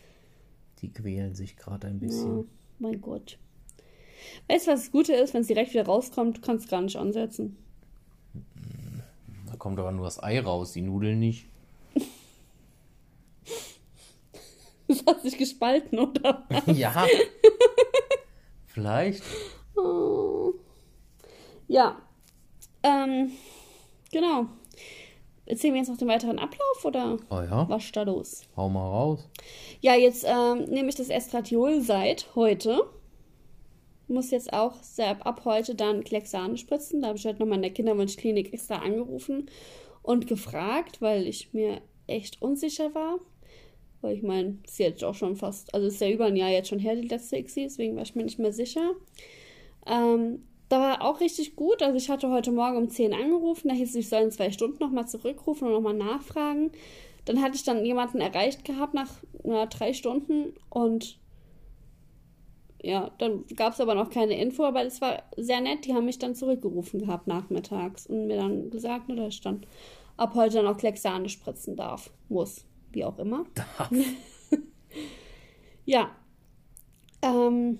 Die 0.83 0.93
quälen 0.93 1.33
sich 1.33 1.57
gerade 1.57 1.87
ein 1.87 1.99
Ja, 2.01 2.07
bisschen. 2.07 2.45
mein 2.77 3.01
Gott. 3.01 3.39
Weißt 4.47 4.67
du, 4.67 4.71
was 4.73 4.81
das 4.81 4.91
Gute 4.91 5.13
ist, 5.13 5.33
wenn 5.33 5.41
es 5.41 5.47
direkt 5.47 5.71
wieder 5.73 5.87
rauskommt, 5.87 6.37
du 6.37 6.41
kannst 6.41 6.69
gar 6.69 6.81
nicht 6.83 6.97
ansetzen. 6.97 7.57
Da 9.47 9.55
kommt 9.55 9.79
aber 9.79 9.91
nur 9.91 10.05
das 10.05 10.21
Ei 10.21 10.39
raus, 10.39 10.73
die 10.73 10.81
Nudeln 10.83 11.17
nicht. 11.19 11.47
Das 15.05 15.05
hat 15.05 15.21
sich 15.21 15.37
gespalten, 15.37 15.99
oder? 15.99 16.47
ja. 16.65 17.05
vielleicht. 18.65 19.23
Oh. 19.77 20.53
Ja. 21.67 22.01
Ähm, 22.81 23.31
genau. 24.11 24.47
Erzählen 25.45 25.73
wir 25.73 25.81
jetzt 25.81 25.89
noch 25.89 25.97
den 25.97 26.07
weiteren 26.07 26.39
Ablauf 26.39 26.85
oder 26.85 27.17
Oh 27.29 27.41
ja, 27.41 27.69
was 27.69 27.85
ist 27.85 27.95
da 27.95 28.03
los? 28.03 28.43
hau 28.55 28.69
mal 28.69 28.87
raus. 28.87 29.27
Ja, 29.81 29.95
jetzt 29.95 30.25
ähm, 30.27 30.65
nehme 30.65 30.89
ich 30.89 30.95
das 30.95 31.09
Estradiol 31.09 31.81
seit 31.81 32.35
heute. 32.35 32.83
Muss 34.07 34.31
jetzt 34.31 34.53
auch 34.53 34.81
sehr, 34.81 35.25
ab 35.25 35.41
heute 35.45 35.75
dann 35.75 36.03
Klexane 36.03 36.57
spritzen. 36.57 37.01
Da 37.01 37.09
habe 37.09 37.17
ich 37.19 37.25
heute 37.25 37.39
nochmal 37.39 37.57
in 37.57 37.63
der 37.63 37.73
Kinderwunschklinik 37.73 38.53
extra 38.53 38.77
angerufen 38.77 39.49
und 40.01 40.25
gefragt, 40.25 40.99
weil 41.01 41.27
ich 41.27 41.53
mir 41.53 41.81
echt 42.07 42.41
unsicher 42.41 42.93
war. 42.95 43.19
Weil 44.01 44.15
ich 44.15 44.23
meine, 44.23 44.57
es 44.63 44.71
ist 44.71 44.79
jetzt 44.79 45.03
auch 45.03 45.15
schon 45.15 45.35
fast, 45.35 45.73
also 45.73 45.87
ist 45.87 45.99
ja 45.99 46.09
über 46.09 46.25
ein 46.25 46.35
Jahr 46.35 46.49
jetzt 46.49 46.69
schon 46.69 46.79
her, 46.79 46.95
die 46.95 47.07
letzte 47.07 47.37
ICSI, 47.37 47.63
deswegen 47.63 47.95
war 47.95 48.03
ich 48.03 48.15
mir 48.15 48.23
nicht 48.23 48.39
mehr 48.39 48.53
sicher. 48.53 48.91
Ähm, 49.85 50.43
da 50.69 50.79
war 50.79 51.01
auch 51.01 51.19
richtig 51.19 51.55
gut. 51.55 51.81
Also 51.81 51.97
ich 51.97 52.09
hatte 52.09 52.29
heute 52.29 52.51
Morgen 52.51 52.77
um 52.77 52.89
10 52.89 53.13
angerufen, 53.13 53.69
da 53.69 53.73
hieß 53.73 53.89
es, 53.89 53.95
ich 53.95 54.09
soll 54.09 54.21
in 54.21 54.31
zwei 54.31 54.51
Stunden 54.51 54.77
nochmal 54.79 55.07
zurückrufen 55.07 55.67
und 55.67 55.73
nochmal 55.73 55.95
nachfragen. 55.95 56.71
Dann 57.25 57.41
hatte 57.41 57.55
ich 57.55 57.63
dann 57.63 57.85
jemanden 57.85 58.21
erreicht 58.21 58.63
gehabt 58.63 58.93
nach 58.93 59.11
na, 59.43 59.65
drei 59.65 59.93
Stunden 59.93 60.53
und 60.69 61.19
ja, 62.81 63.11
dann 63.17 63.45
gab 63.55 63.73
es 63.73 63.81
aber 63.81 63.93
noch 63.93 64.09
keine 64.09 64.39
Info, 64.39 64.63
aber 64.63 64.85
es 64.85 65.01
war 65.01 65.23
sehr 65.35 65.59
nett. 65.59 65.85
Die 65.85 65.93
haben 65.93 66.05
mich 66.05 66.19
dann 66.19 66.35
zurückgerufen 66.35 66.99
gehabt 66.99 67.27
nachmittags 67.27 68.07
und 68.07 68.27
mir 68.27 68.37
dann 68.37 68.69
gesagt, 68.69 69.09
dass 69.09 69.33
ich 69.33 69.41
dann 69.41 69.65
ab 70.15 70.33
heute 70.35 70.55
dann 70.55 70.67
auch 70.67 70.77
Klexane 70.77 71.27
spritzen 71.27 71.75
darf, 71.75 72.11
muss, 72.29 72.65
wie 72.91 73.05
auch 73.05 73.19
immer. 73.19 73.45
Darf. 73.55 73.91
Ja. 75.85 76.15
Ähm, 77.21 77.79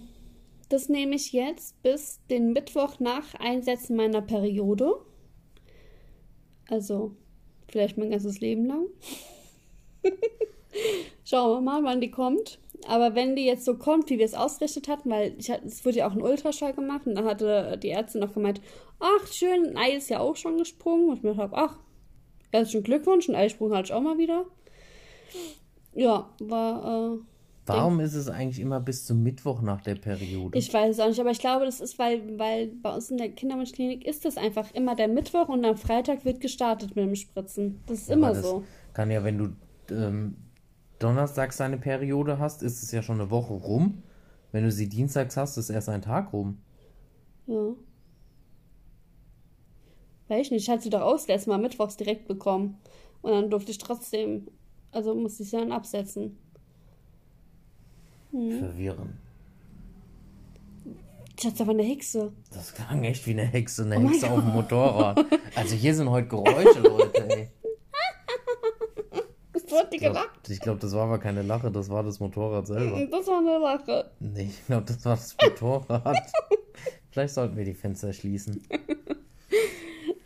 das 0.70 0.90
nehme 0.90 1.16
ich 1.16 1.32
jetzt 1.32 1.82
bis 1.84 2.20
den 2.30 2.54
Mittwoch 2.54 3.00
nach 3.00 3.36
Einsetzen 3.36 3.96
meiner 3.96 4.22
Periode. 4.22 4.96
Also 6.70 7.16
vielleicht 7.68 7.98
mein 7.98 8.10
ganzes 8.12 8.40
Leben 8.40 8.66
lang. 8.66 8.88
Schauen 11.24 11.58
wir 11.58 11.62
mal, 11.62 11.84
wann 11.84 12.02
die 12.02 12.12
kommt. 12.12 12.60
Aber 12.88 13.14
wenn 13.14 13.36
die 13.36 13.46
jetzt 13.46 13.66
so 13.66 13.78
kommt, 13.78 14.10
wie 14.10 14.18
wir 14.18 14.26
es 14.26 14.34
ausgerichtet 14.34 14.88
hatten, 14.88 15.10
weil 15.10 15.36
ich, 15.38 15.50
es 15.50 15.86
wurde 15.86 15.98
ja 15.98 16.08
auch 16.08 16.14
ein 16.14 16.22
Ultraschall 16.22 16.74
gemacht 16.74 17.06
und 17.06 17.16
da 17.16 17.24
hatte 17.26 17.78
die 17.78 17.90
Ärztin 17.90 18.22
noch 18.22 18.34
gemeint, 18.34 18.62
ach 19.00 19.28
schön, 19.28 19.68
ein 19.68 19.78
Ei 19.78 19.92
ist 19.98 20.10
ja 20.10 20.20
auch 20.20 20.36
schon 20.36 20.58
gesprungen. 20.58 21.10
Und 21.10 21.18
ich 21.18 21.24
mir 21.24 21.32
gedacht, 21.32 21.52
ach, 21.54 21.80
herzlichen 22.52 22.84
Glückwunsch, 22.84 23.30
ein 23.30 23.36
Eisprung 23.36 23.72
hatte 23.74 23.88
ich 23.88 23.94
auch 23.94 24.02
mal 24.02 24.18
wieder. 24.18 24.46
Ja, 25.94 26.30
war, 26.40 27.16
äh, 27.16 27.20
Warum 27.70 28.00
ist 28.00 28.16
es 28.16 28.30
eigentlich 28.30 28.60
immer 28.60 28.80
bis 28.80 29.06
zum 29.06 29.22
Mittwoch 29.22 29.62
nach 29.62 29.82
der 29.82 29.96
Periode? 29.96 30.58
Ich 30.58 30.74
weiß 30.74 30.96
es 30.96 31.00
auch 31.00 31.08
nicht, 31.08 31.20
aber 31.20 31.32
ich 31.32 31.40
glaube, 31.40 31.66
das 31.66 31.80
ist, 31.80 32.00
weil, 32.00 32.40
weil 32.40 32.68
bei 32.68 32.94
uns 32.94 33.12
in 33.12 33.18
der 33.18 33.30
Kinderwunschklinik 33.30 34.06
ist 34.06 34.26
das 34.26 34.38
einfach 34.38 34.72
immer 34.74 34.96
der 34.96 35.08
Mittwoch 35.08 35.50
und 35.50 35.64
am 35.66 35.78
Freitag 35.78 36.26
wird 36.26 36.42
gestartet 36.42 36.96
mit 36.96 37.06
dem 37.06 37.16
Spritzen. 37.16 37.80
Das 37.86 38.00
ist 38.00 38.10
immer 38.10 38.28
Aber 38.28 38.36
das 38.36 38.46
so. 38.46 38.64
Kann 38.94 39.12
ja, 39.12 39.24
wenn 39.24 39.38
du 39.38 39.50
ähm, 39.94 40.36
donnerstags 40.98 41.58
deine 41.58 41.78
Periode 41.78 42.40
hast, 42.40 42.64
ist 42.64 42.82
es 42.82 42.92
ja 42.92 43.04
schon 43.04 43.22
eine 43.22 43.30
Woche 43.30 43.54
rum. 43.54 44.04
Wenn 44.52 44.64
du 44.64 44.72
sie 44.72 44.90
dienstags 44.90 45.38
hast, 45.38 45.58
ist 45.58 45.70
erst 45.70 45.90
ein 45.90 46.02
Tag 46.02 46.34
rum. 46.34 46.58
Ja. 47.46 47.76
Weiß 50.28 50.42
ich 50.42 50.52
nicht, 50.52 50.64
ich 50.64 50.70
hatte 50.70 50.84
sie 50.84 50.90
doch 50.90 51.02
auch 51.02 51.14
das 51.14 51.28
letzte 51.28 51.50
Mal 51.50 51.60
mittwochs 51.60 51.98
direkt 51.98 52.28
bekommen. 52.28 52.78
Und 53.22 53.32
dann 53.32 53.50
durfte 53.50 53.72
ich 53.72 53.78
trotzdem, 53.78 54.48
also 54.92 55.16
musste 55.16 55.44
ich 55.44 55.52
dann 55.52 55.72
absetzen. 55.72 56.38
Mhm. 58.32 58.60
Verwirrend. 58.60 59.14
Schatz, 61.42 61.58
da 61.58 61.66
war 61.68 61.74
eine 61.74 61.84
Hexe. 61.84 62.34
Das 62.52 62.74
klang 62.74 63.04
echt 63.06 63.26
wie 63.26 63.32
eine 63.32 63.46
Hexe, 63.46 63.84
eine 63.86 63.98
Oh 63.98 64.10
Hexe 64.10 64.30
auf 64.30 64.42
dem 64.42 64.50
Motorrad. 64.50 65.26
Also 65.56 65.76
hier 65.76 65.96
sind 65.96 66.10
heute 66.10 66.28
Geräusche, 66.28 66.80
Leute, 66.82 67.30
ey. 67.30 67.48
Das 69.54 69.64
wurde 69.72 69.90
die 69.92 69.96
Ich 69.98 70.02
glaube, 70.02 70.20
gelacht. 70.20 70.62
glaub, 70.62 70.80
das 70.80 70.94
war 70.94 71.04
aber 71.06 71.20
keine 71.20 71.44
Lache, 71.44 71.72
das 71.72 71.90
war 71.90 72.04
das 72.04 72.20
Motorrad 72.20 72.68
selber. 72.68 73.06
Das 73.12 73.28
war 73.28 73.38
eine 73.40 73.58
Lache. 73.58 74.12
Nee, 74.20 74.50
ich 74.50 74.66
glaube, 74.66 74.86
das 74.86 75.06
war 75.06 75.16
das 75.16 75.36
Motorrad. 75.42 76.18
Vielleicht 77.12 77.34
sollten 77.36 77.56
wir 77.56 77.66
die 77.66 77.74
Fenster 77.74 78.12
schließen. 78.12 78.62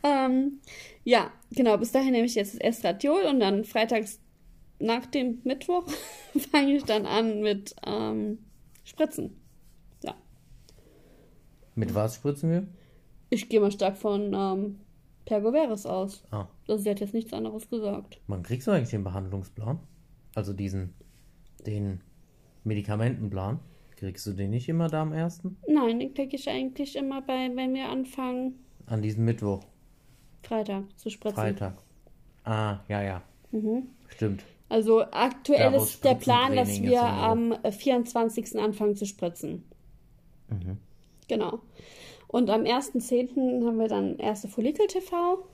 Ähm, 0.03 0.59
ja, 1.03 1.31
genau, 1.51 1.77
bis 1.77 1.91
dahin 1.91 2.11
nehme 2.11 2.25
ich 2.25 2.35
jetzt 2.35 2.55
das 2.55 2.61
Estradiol 2.61 3.23
und 3.25 3.39
dann 3.39 3.63
freitags 3.65 4.19
nach 4.79 5.05
dem 5.07 5.39
Mittwoch 5.43 5.85
fange 6.51 6.75
ich 6.77 6.83
dann 6.83 7.05
an 7.05 7.41
mit 7.41 7.75
ähm, 7.85 8.39
Spritzen. 8.83 9.39
Ja, 10.03 10.15
Mit 11.75 11.93
was 11.95 12.15
spritzen 12.15 12.49
wir? 12.51 12.67
ich 13.29 13.49
gehe 13.49 13.59
mal 13.59 13.71
stark 13.71 13.97
von 13.97 14.31
ähm, 14.33 14.79
Pergoveris 15.25 15.85
aus. 15.87 16.23
Ah, 16.29 16.47
Also 16.67 16.83
sie 16.83 16.89
hat 16.91 16.99
jetzt 16.99 17.13
nichts 17.15 17.33
anderes 17.33 17.67
gesagt. 17.69 18.19
wann 18.27 18.43
kriegst 18.43 18.67
du 18.67 18.71
eigentlich 18.71 18.89
den 18.91 19.03
Behandlungsplan? 19.03 19.79
Also 20.35 20.53
diesen, 20.53 20.93
den 21.65 22.01
Medikamentenplan. 22.63 23.59
Kriegst 23.95 24.25
du 24.27 24.33
den 24.33 24.49
nicht 24.51 24.67
immer 24.69 24.87
da 24.89 25.01
am 25.03 25.13
ersten? 25.13 25.57
Nein, 25.67 25.99
den 25.99 26.13
kriege 26.13 26.35
ich 26.35 26.49
eigentlich 26.49 26.95
immer 26.95 27.21
bei, 27.21 27.49
wenn 27.55 27.73
wir 27.73 27.87
anfangen, 27.89 28.59
An 28.85 29.01
diesem 29.01 29.23
Mittwoch, 29.25 29.63
Freitag 30.43 30.83
zu 30.99 31.09
spritzen. 31.09 31.35
Freitag. 31.37 31.77
Ah, 32.43 32.79
ja, 32.89 33.01
ja. 33.01 33.21
Mhm. 33.51 33.87
Stimmt. 34.09 34.43
Also 34.73 35.03
aktuell 35.11 35.71
Da, 35.71 35.77
ist 35.77 36.03
der 36.03 36.15
Plan, 36.15 36.55
dass 36.55 36.81
wir 36.81 37.03
am 37.03 37.51
äh, 37.61 37.71
24. 37.71 38.59
anfangen 38.59 38.95
zu 38.95 39.05
spritzen. 39.05 39.63
Mhm. 40.49 40.79
Genau. 41.27 41.59
Und 42.27 42.49
am 42.49 42.63
1.10. 42.63 43.67
haben 43.67 43.77
wir 43.77 43.87
dann 43.87 44.17
erste 44.17 44.47
Follikel-TV. 44.47 45.45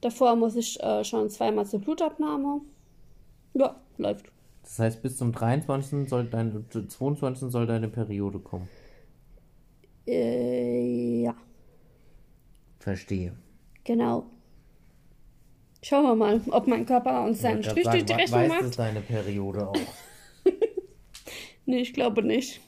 Davor 0.00 0.34
muss 0.34 0.56
ich 0.56 0.82
äh, 0.82 1.04
schon 1.04 1.30
zweimal 1.30 1.66
zur 1.66 1.82
Blutabnahme. 1.82 2.62
Ja, 3.54 3.80
läuft. 3.96 4.26
Das 4.64 4.80
heißt, 4.80 5.02
bis 5.02 5.16
zum 5.16 5.30
23. 5.30 6.08
soll 6.08 6.24
deine, 6.24 6.64
22. 6.68 7.48
soll 7.52 7.68
deine 7.68 7.86
Periode 7.86 8.40
kommen. 8.40 8.68
Äh, 10.08 11.22
ja, 11.22 11.36
Verstehe. 12.80 13.36
genau. 13.84 14.26
Schauen 15.82 16.04
wir 16.04 16.14
mal, 16.14 16.40
ob 16.50 16.66
mein 16.66 16.84
Körper 16.86 17.24
uns 17.24 17.40
seinen 17.40 17.62
Strich 17.62 17.86
durch 17.88 18.04
die 18.04 18.12
Rechnung 18.12 18.40
we- 18.40 18.48
weiß 18.50 18.62
es 18.62 18.64
macht. 18.70 18.78
deine 18.78 19.00
Periode 19.00 19.68
auch? 19.68 19.74
Nee, 21.66 21.80
ich 21.82 21.92
glaube 21.92 22.22
nicht. 22.24 22.60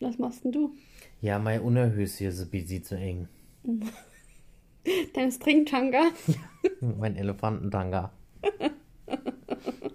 Was 0.00 0.18
machst 0.18 0.42
denn 0.44 0.50
du? 0.50 0.74
Ja, 1.20 1.38
mein 1.38 1.60
Unerhöschen 1.60 2.26
ist 2.28 2.40
ein 2.40 2.50
bisschen 2.50 2.82
zu 2.82 2.96
eng. 2.96 3.28
Dein 5.14 5.30
Stringtanga? 5.30 6.02
Mein 6.98 7.14
Elefantentanga. 7.16 8.10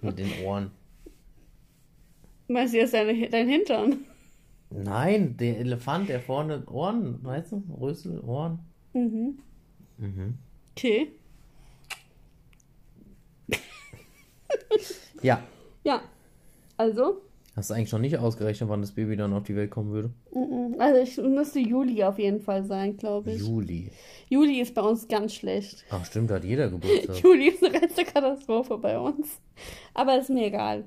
Mit 0.00 0.18
den 0.18 0.30
Ohren. 0.44 0.70
Weißt 2.48 2.72
du, 2.74 2.78
ist 2.78 2.94
deine, 2.94 3.28
dein 3.28 3.48
Hintern? 3.48 4.04
Nein, 4.70 5.36
der 5.36 5.58
Elefant, 5.58 6.08
der 6.08 6.20
vorne 6.20 6.64
Ohren, 6.66 7.22
weißt 7.22 7.52
du? 7.52 7.62
Rüssel, 7.80 8.18
Ohren. 8.20 8.60
Mhm. 8.94 9.38
Mhm. 9.98 10.34
Okay. 10.76 11.12
Ja, 15.22 15.42
Ja. 15.84 16.02
Also, 16.76 17.20
Hast 17.54 17.68
du 17.68 17.74
eigentlich 17.74 17.92
noch 17.92 17.98
nicht 17.98 18.16
ausgerechnet, 18.16 18.70
wann 18.70 18.80
das 18.80 18.92
Baby 18.92 19.14
dann 19.14 19.34
auf 19.34 19.42
die 19.42 19.54
Welt 19.54 19.70
kommen 19.70 19.92
würde? 19.92 20.10
Also 20.78 21.00
ich 21.00 21.18
müsste 21.18 21.60
Juli 21.60 22.02
auf 22.02 22.18
jeden 22.18 22.40
Fall 22.40 22.64
sein, 22.64 22.96
glaube 22.96 23.32
ich. 23.32 23.40
Juli. 23.40 23.90
Juli 24.30 24.60
ist 24.62 24.74
bei 24.74 24.80
uns 24.80 25.06
ganz 25.06 25.34
schlecht. 25.34 25.84
Ach 25.90 26.02
stimmt, 26.06 26.30
da 26.30 26.36
hat 26.36 26.44
jeder 26.44 26.70
Geburtstag. 26.70 27.18
Juli 27.22 27.48
ist 27.48 27.62
eine 27.62 27.78
letzte 27.78 28.04
Katastrophe 28.04 28.78
bei 28.78 28.98
uns. 28.98 29.38
Aber 29.92 30.18
ist 30.18 30.30
mir 30.30 30.46
egal. 30.46 30.84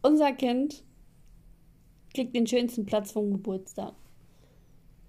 Unser 0.00 0.32
Kind 0.32 0.84
kriegt 2.14 2.34
den 2.34 2.46
schönsten 2.46 2.86
Platz 2.86 3.10
vom 3.10 3.32
Geburtstag. 3.32 3.92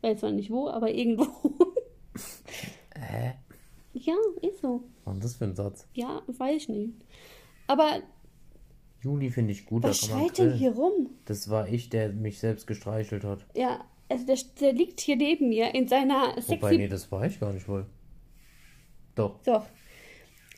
Weiß 0.01 0.19
zwar 0.21 0.31
nicht 0.31 0.49
wo, 0.49 0.69
aber 0.69 0.89
irgendwo. 0.89 1.27
Hä? 2.95 3.33
ja, 3.93 4.15
ist 4.41 4.61
so. 4.61 4.83
Ist 5.05 5.23
das 5.23 5.35
für 5.35 5.45
ein 5.45 5.55
Satz? 5.55 5.87
Ja, 5.93 6.23
weiß 6.25 6.63
ich 6.63 6.69
nicht. 6.69 6.93
Aber 7.69 8.01
Juli 9.03 9.29
finde 9.29 9.51
ich 9.51 9.67
gut, 9.67 9.83
was 9.83 9.99
schreit 9.99 10.39
denn 10.39 10.53
hier 10.53 10.71
rum? 10.71 11.11
Das 11.25 11.51
war 11.51 11.69
ich, 11.69 11.89
der 11.91 12.09
mich 12.09 12.39
selbst 12.39 12.65
gestreichelt 12.65 13.23
hat. 13.23 13.45
Ja, 13.53 13.85
also 14.09 14.25
der, 14.25 14.37
der 14.59 14.73
liegt 14.73 14.99
hier 14.99 15.15
neben 15.15 15.49
mir 15.49 15.75
in 15.75 15.87
seiner 15.87 16.33
Wobei, 16.35 16.41
sexy 16.41 16.77
nee, 16.77 16.87
das 16.87 17.11
war 17.11 17.27
ich 17.27 17.39
gar 17.39 17.53
nicht 17.53 17.67
wohl. 17.67 17.85
Doch, 19.13 19.39
Doch. 19.43 19.67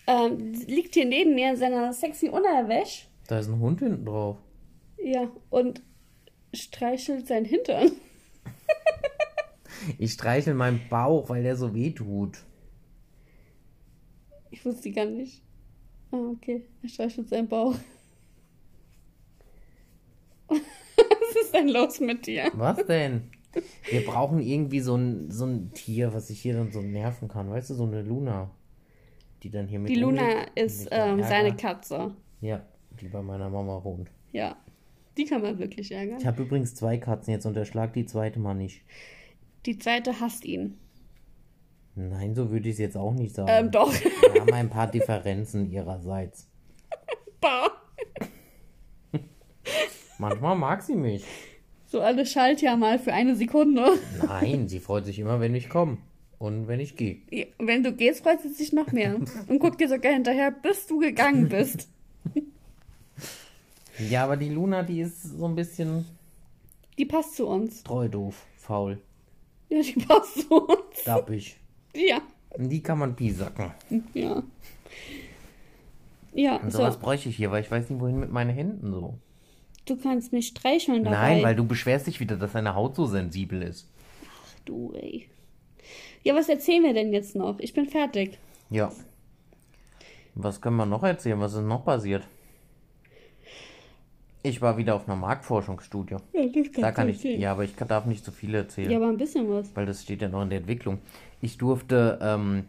Ähm, 0.07 0.53
liegt 0.67 0.93
hier 0.93 1.05
neben 1.05 1.35
mir 1.35 1.49
in 1.49 1.57
seiner 1.57 1.91
sexy 1.91 2.29
Unterwäsche. 2.29 3.07
da 3.27 3.39
ist 3.39 3.49
ein 3.49 3.59
Hund 3.59 3.81
hinten 3.81 4.05
drauf. 4.05 4.37
Ja, 5.03 5.29
und 5.49 5.81
streichelt 6.53 7.27
sein 7.27 7.43
Hintern. 7.43 7.91
Ich 9.97 10.13
streichel 10.13 10.53
meinen 10.53 10.79
Bauch, 10.91 11.27
weil 11.29 11.41
der 11.41 11.55
so 11.55 11.73
weh 11.73 11.89
tut. 11.89 12.37
Ich 14.51 14.63
wusste 14.63 14.91
gar 14.91 15.05
nicht. 15.05 15.41
Ah, 16.11 16.31
okay. 16.31 16.65
Er 16.83 16.89
streichelt 16.89 17.29
seinen 17.29 17.47
Bauch. 17.47 17.75
Was 20.49 21.35
ist 21.41 21.53
denn 21.53 21.69
los 21.69 21.99
mit 21.99 22.27
dir? 22.27 22.51
Was 22.53 22.85
denn? 22.85 23.29
Wir 23.89 24.05
brauchen 24.05 24.41
irgendwie 24.41 24.79
so 24.79 24.95
ein, 24.95 25.31
so 25.31 25.45
ein 25.45 25.71
Tier, 25.73 26.13
was 26.13 26.27
sich 26.29 26.41
hier 26.41 26.53
dann 26.53 26.71
so 26.71 26.81
nerven 26.81 27.27
kann. 27.27 27.49
Weißt 27.49 27.69
du, 27.69 27.73
so 27.73 27.83
eine 27.83 28.01
Luna. 28.01 28.49
Die 29.43 29.49
dann 29.49 29.67
hier 29.67 29.79
mit 29.79 29.89
Die 29.89 29.95
Luna 29.95 30.43
ist 30.55 30.87
ähm, 30.91 31.21
seine 31.23 31.55
Katze. 31.55 32.15
Ja, 32.39 32.65
die 32.99 33.07
bei 33.07 33.21
meiner 33.21 33.49
Mama 33.49 33.83
wohnt. 33.83 34.09
Ja. 34.31 34.55
Die 35.17 35.25
kann 35.25 35.41
man 35.41 35.59
wirklich 35.59 35.91
ärgern. 35.91 36.19
Ich 36.19 36.25
habe 36.25 36.43
übrigens 36.43 36.75
zwei 36.75 36.97
Katzen 36.97 37.33
jetzt 37.33 37.45
und 37.45 37.55
der 37.55 37.65
schlag 37.65 37.93
die 37.93 38.05
zweite 38.05 38.39
mal 38.39 38.53
nicht. 38.53 38.83
Die 39.65 39.77
zweite 39.77 40.19
hasst 40.19 40.45
ihn. 40.45 40.77
Nein, 41.95 42.35
so 42.35 42.49
würde 42.51 42.69
ich 42.69 42.75
es 42.75 42.79
jetzt 42.79 42.95
auch 42.95 43.13
nicht 43.13 43.35
sagen. 43.35 43.49
Ähm, 43.51 43.71
doch. 43.71 43.93
Haben 44.41 44.53
ein 44.53 44.69
paar 44.69 44.87
Differenzen 44.87 45.69
ihrerseits. 45.71 46.47
Bah. 47.39 47.67
Manchmal 50.17 50.55
mag 50.55 50.81
sie 50.83 50.95
mich. 50.95 51.23
so 51.87 52.01
alle 52.01 52.25
Schaltjahr 52.25 52.77
mal 52.77 52.99
für 52.99 53.13
eine 53.13 53.35
Sekunde. 53.35 53.97
Nein, 54.25 54.67
sie 54.67 54.79
freut 54.79 55.05
sich 55.05 55.19
immer, 55.19 55.39
wenn 55.39 55.55
ich 55.55 55.69
komme. 55.69 55.97
Und 56.39 56.67
wenn 56.67 56.79
ich 56.79 56.95
gehe. 56.95 57.17
Ja, 57.29 57.45
Wenn 57.59 57.83
du 57.83 57.91
gehst, 57.93 58.23
freut 58.23 58.41
sie 58.41 58.49
sich 58.49 58.73
noch 58.73 58.91
mehr. 58.91 59.15
Und 59.47 59.59
guckt 59.59 59.79
dir 59.79 59.87
sogar 59.89 60.11
hinterher, 60.13 60.49
bis 60.51 60.87
du 60.87 60.97
gegangen 60.99 61.49
bist. 61.49 61.87
Ja, 64.09 64.23
aber 64.23 64.37
die 64.37 64.49
Luna, 64.49 64.81
die 64.81 65.01
ist 65.01 65.21
so 65.21 65.45
ein 65.45 65.53
bisschen 65.55 66.05
Die 66.97 67.05
passt 67.05 67.35
zu 67.35 67.45
uns. 67.45 67.83
treu 67.83 68.07
doof, 68.07 68.43
faul, 68.57 68.99
Ja, 69.69 69.81
die 69.81 69.93
passt 69.93 70.41
zu 70.47 70.65
uns. 70.65 71.03
dappig. 71.05 71.59
Ja. 71.95 72.21
Die 72.57 72.81
kann 72.81 72.99
man 72.99 73.15
piesacken. 73.15 73.71
Ja. 74.13 74.43
Ja, 76.33 76.57
Und 76.57 76.71
so. 76.71 76.79
sowas 76.79 76.97
bräuchte 76.97 77.29
ich 77.29 77.35
hier, 77.35 77.51
weil 77.51 77.61
ich 77.63 77.71
weiß 77.71 77.89
nicht, 77.89 77.99
wohin 78.01 78.19
mit 78.19 78.31
meinen 78.31 78.49
Händen 78.51 78.91
so. 78.93 79.15
Du 79.85 79.97
kannst 79.97 80.31
mich 80.31 80.47
streicheln 80.47 81.03
dabei. 81.03 81.17
Nein, 81.35 81.43
weil 81.43 81.55
du 81.55 81.65
beschwerst 81.65 82.07
dich 82.07 82.19
wieder, 82.19 82.37
dass 82.37 82.53
deine 82.53 82.75
Haut 82.75 82.95
so 82.95 83.05
sensibel 83.05 83.61
ist. 83.61 83.87
Du, 84.65 84.93
ey. 84.93 85.27
Ja, 86.23 86.35
was 86.35 86.49
erzählen 86.49 86.83
wir 86.83 86.93
denn 86.93 87.11
jetzt 87.11 87.35
noch? 87.35 87.59
Ich 87.59 87.73
bin 87.73 87.87
fertig. 87.87 88.37
Ja. 88.69 88.91
Was 90.35 90.61
können 90.61 90.77
wir 90.77 90.85
noch 90.85 91.03
erzählen? 91.03 91.39
Was 91.39 91.53
ist 91.53 91.61
noch 91.63 91.83
passiert? 91.83 92.23
Ich 94.43 94.61
war 94.61 94.77
wieder 94.77 94.95
auf 94.95 95.07
einer 95.07 95.15
Marktforschungsstudie. 95.17 96.15
Ja, 96.33 96.41
das 96.53 96.71
Da 96.81 96.91
kann 96.91 97.09
ich, 97.09 97.23
ja, 97.23 97.51
aber 97.51 97.63
ich 97.63 97.75
kann- 97.75 97.87
darf 97.87 98.05
nicht 98.05 98.25
so 98.25 98.31
viel 98.31 98.55
erzählen. 98.55 98.89
Ja, 98.89 98.97
aber 98.97 99.09
ein 99.09 99.17
bisschen 99.17 99.47
was. 99.49 99.75
weil 99.75 99.85
das 99.85 100.01
steht 100.01 100.21
ja 100.21 100.29
noch 100.29 100.41
in 100.41 100.49
der 100.49 100.59
Entwicklung. 100.59 100.99
Ich 101.41 101.57
durfte 101.59 102.17
ähm, 102.21 102.65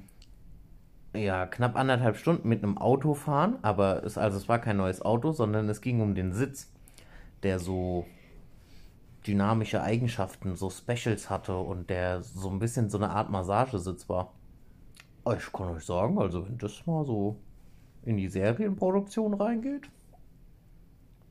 ja 1.15 1.47
knapp 1.47 1.77
anderthalb 1.77 2.17
Stunden 2.17 2.49
mit 2.49 2.63
einem 2.63 2.77
Auto 2.79 3.15
fahren, 3.15 3.57
aber 3.63 4.05
es, 4.05 4.19
also 4.19 4.37
es 4.37 4.49
war 4.49 4.59
kein 4.59 4.77
neues 4.77 5.01
Auto, 5.03 5.33
sondern 5.33 5.69
es 5.71 5.81
ging 5.81 6.01
um 6.03 6.15
den 6.15 6.33
Sitz, 6.33 6.71
der 7.43 7.59
so 7.59 8.05
dynamische 9.27 9.83
Eigenschaften, 9.83 10.57
so 10.57 10.69
Specials 10.69 11.31
hatte 11.31 11.57
und 11.57 11.89
der 11.91 12.23
so 12.23 12.51
ein 12.51 12.59
bisschen 12.59 12.91
so 12.91 12.99
eine 12.99 13.11
Art 13.11 13.31
Massagesitz 13.31 14.09
war. 14.09 14.33
Ich 15.37 15.53
kann 15.53 15.69
euch 15.69 15.85
sagen, 15.85 16.19
also 16.19 16.45
wenn 16.47 16.59
das 16.59 16.85
mal 16.87 17.05
so 17.05 17.37
in 18.05 18.17
die 18.17 18.29
Serienproduktion 18.29 19.35
reingeht, 19.35 19.89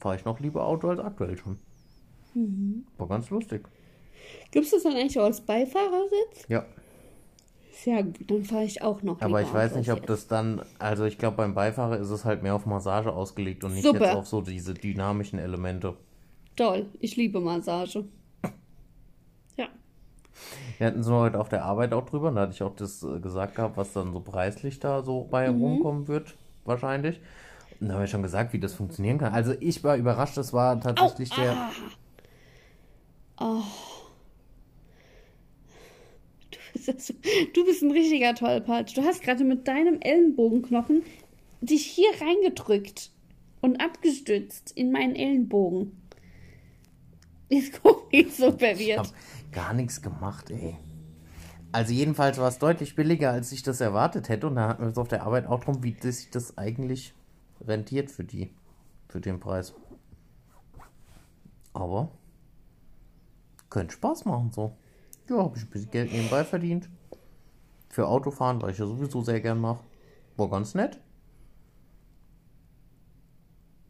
fahre 0.02 0.16
ich 0.16 0.26
noch 0.26 0.40
lieber 0.40 0.66
Auto 0.66 0.90
als 0.90 1.00
aktuell 1.00 1.38
schon. 1.38 1.58
War 2.98 3.08
ganz 3.08 3.30
lustig. 3.30 3.68
Gibt 4.52 4.66
es 4.66 4.72
das 4.72 4.84
dann 4.84 4.94
eigentlich 4.94 5.20
auch 5.20 5.26
als 5.26 5.42
Beifahrersitz? 5.42 6.46
Ja. 6.48 6.66
Gut, 7.84 8.30
dann 8.30 8.44
fahre 8.44 8.64
ich 8.64 8.82
auch 8.84 9.02
noch. 9.02 9.20
Aber 9.22 9.42
ich 9.42 9.52
weiß 9.52 9.72
Auto 9.72 9.80
nicht, 9.80 9.92
ob 9.92 10.06
das 10.06 10.28
dann, 10.28 10.62
also 10.78 11.06
ich 11.06 11.18
glaube 11.18 11.38
beim 11.38 11.56
Beifahrer 11.56 11.98
ist 11.98 12.12
es 12.12 12.26
halt 12.26 12.44
mehr 12.44 12.54
auf 12.54 12.66
Massage 12.68 13.12
ausgelegt 13.12 13.64
und 13.64 13.74
nicht 13.74 13.84
Super. 13.84 14.06
jetzt 14.06 14.16
auf 14.16 14.28
so 14.28 14.42
diese 14.42 14.74
dynamischen 14.76 15.40
Elemente. 15.40 15.96
Toll, 16.56 16.86
ich 17.00 17.16
liebe 17.16 17.40
Massage. 17.40 18.06
Ja. 19.58 19.68
Wir 20.78 20.88
hatten 20.88 21.02
so 21.02 21.16
heute 21.16 21.40
auf 21.40 21.50
der 21.50 21.66
Arbeit 21.66 21.94
auch 21.94 22.06
drüber, 22.06 22.32
da 22.32 22.42
hatte 22.42 22.54
ich 22.54 22.62
auch 22.62 22.76
das 22.76 23.02
äh, 23.04 23.20
gesagt 23.20 23.56
gehabt, 23.56 23.78
was 23.78 23.94
dann 23.94 24.14
so 24.14 24.20
preislich 24.20 24.80
da 24.80 25.02
so 25.02 25.24
bei 25.24 25.52
Mhm. 25.52 25.62
rumkommen 25.62 26.08
wird, 26.08 26.36
wahrscheinlich. 26.66 27.20
Da 27.84 27.94
haben 27.94 28.00
wir 28.02 28.08
schon 28.08 28.22
gesagt, 28.22 28.54
wie 28.54 28.60
das 28.60 28.74
funktionieren 28.74 29.18
kann. 29.18 29.34
Also 29.34 29.54
ich 29.60 29.84
war 29.84 29.98
überrascht, 29.98 30.38
das 30.38 30.54
war 30.54 30.80
tatsächlich 30.80 31.30
der. 31.32 31.52
ah. 31.54 31.72
Oh. 33.40 33.64
Du 36.52 36.58
bist, 36.74 37.08
so- 37.08 37.14
du 37.54 37.66
bist 37.66 37.82
ein 37.82 37.92
richtiger 37.92 38.36
Tollpatsch. 38.36 38.96
Du 38.96 39.04
hast 39.04 39.22
gerade 39.24 39.44
mit 39.44 39.68
deinem 39.68 40.00
Ellenbogenknochen 40.00 41.02
dich 41.62 41.86
hier 41.86 42.10
reingedrückt 42.22 43.12
und 43.62 43.82
abgestützt 43.82 44.72
in 44.76 44.92
meinen 44.92 45.16
Ellenbogen. 45.16 45.92
Jetzt 47.50 47.82
guck 47.84 48.08
ich 48.12 48.34
so 48.36 48.50
Ich 48.50 48.60
verwirrt. 48.60 49.00
hab 49.00 49.14
gar 49.52 49.74
nichts 49.74 50.02
gemacht, 50.02 50.50
ey. 50.52 50.78
Also 51.72 51.94
jedenfalls 51.94 52.38
war 52.38 52.48
es 52.48 52.60
deutlich 52.60 52.96
billiger, 52.96 53.32
als 53.32 53.52
ich 53.52 53.64
das 53.64 53.82
erwartet 53.82 54.30
hätte. 54.30 54.48
Und 54.48 54.56
da 54.56 54.68
hatten 54.70 54.84
wir 54.84 54.88
uns 54.90 54.98
auf 54.98 55.08
der 55.08 55.24
Arbeit 55.24 55.48
auch 55.48 55.62
drum, 55.64 55.84
wie 55.84 55.96
sich 56.00 56.30
das 56.30 56.58
eigentlich 56.58 57.14
rentiert 57.68 58.12
für 58.12 58.24
die, 58.24 58.54
für 59.08 59.22
den 59.22 59.40
Preis. 59.40 59.74
Aber 61.74 62.10
könnte 63.70 63.94
Spaß 63.94 64.26
machen 64.26 64.52
so. 64.52 64.76
Ja, 65.30 65.38
habe 65.38 65.58
ich 65.58 65.64
ein 65.64 65.70
bisschen 65.70 65.92
Geld 65.92 66.12
nebenbei 66.12 66.44
verdient. 66.44 66.90
Für 67.90 68.08
Autofahren, 68.08 68.62
weil 68.62 68.72
ich 68.72 68.78
ja 68.78 68.86
sowieso 68.86 69.22
sehr 69.22 69.40
gern 69.42 69.60
mache. 69.60 69.84
War 70.38 70.50
ganz 70.50 70.76
nett. 70.76 71.00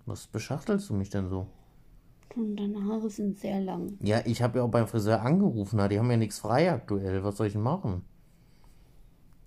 Was 0.05 0.27
beschachtelst 0.27 0.89
du 0.89 0.93
mich 0.93 1.09
denn 1.09 1.29
so? 1.29 1.47
Und 2.35 2.55
deine 2.55 2.83
Haare 2.85 3.09
sind 3.09 3.39
sehr 3.39 3.61
lang. 3.61 3.97
Ja, 4.01 4.21
ich 4.25 4.41
habe 4.41 4.59
ja 4.59 4.63
auch 4.65 4.69
beim 4.71 4.87
Friseur 4.87 5.21
angerufen, 5.21 5.77
na, 5.77 5.87
die 5.87 5.99
haben 5.99 6.09
ja 6.09 6.17
nichts 6.17 6.39
frei 6.39 6.71
aktuell. 6.71 7.23
Was 7.23 7.37
soll 7.37 7.47
ich 7.47 7.53
denn 7.53 7.61
machen? 7.61 8.03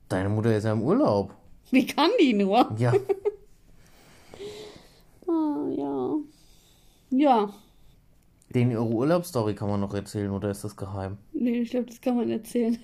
Deine 0.08 0.28
Mutter 0.28 0.54
ist 0.56 0.64
ja 0.64 0.72
im 0.72 0.82
Urlaub. 0.82 1.34
Wie 1.70 1.86
kann 1.86 2.10
die 2.20 2.34
nur? 2.34 2.72
Ja, 2.76 2.92
Ah, 5.26 5.68
ja. 5.76 6.16
Ja. 7.16 7.52
den 8.54 8.70
ihre 8.70 8.84
Urlaubsstory 8.84 9.54
kann 9.54 9.68
man 9.68 9.80
noch 9.80 9.94
erzählen 9.94 10.30
oder 10.30 10.50
ist 10.50 10.64
das 10.64 10.76
geheim? 10.76 11.18
Nee, 11.32 11.60
ich 11.60 11.70
glaube, 11.70 11.86
das 11.86 12.00
kann 12.00 12.16
man 12.16 12.30
erzählen. 12.30 12.78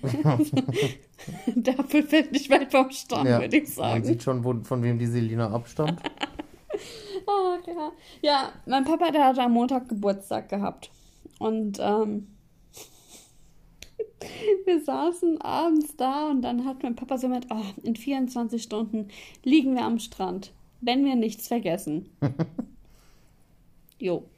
Apfel 1.77 2.03
fällt 2.03 2.31
nicht 2.31 2.49
weit 2.49 2.71
vom 2.71 2.91
Stamm, 2.91 3.25
würde 3.25 3.57
ich 3.57 3.63
Man 3.63 3.71
sagen. 3.71 4.03
sieht 4.03 4.23
schon, 4.23 4.43
wo, 4.43 4.53
von 4.63 4.83
wem 4.83 4.99
die 4.99 5.07
Selina 5.07 5.49
abstammt. 5.51 6.01
Ach, 7.27 7.59
ja. 7.67 7.91
ja, 8.21 8.51
mein 8.65 8.83
Papa, 8.85 9.11
der 9.11 9.25
hatte 9.25 9.41
am 9.43 9.53
Montag 9.53 9.89
Geburtstag 9.89 10.49
gehabt. 10.49 10.91
Und 11.39 11.79
ähm, 11.81 12.27
wir 14.65 14.83
saßen 14.83 15.41
abends 15.41 15.95
da 15.95 16.29
und 16.29 16.41
dann 16.41 16.65
hat 16.65 16.83
mein 16.83 16.95
Papa 16.95 17.17
so 17.17 17.27
mit, 17.27 17.47
oh, 17.49 17.63
in 17.83 17.95
24 17.95 18.61
Stunden 18.61 19.07
liegen 19.43 19.75
wir 19.75 19.83
am 19.83 19.99
Strand, 19.99 20.53
wenn 20.81 21.03
wir 21.05 21.15
nichts 21.15 21.47
vergessen. 21.47 22.09
jo. 24.01 24.29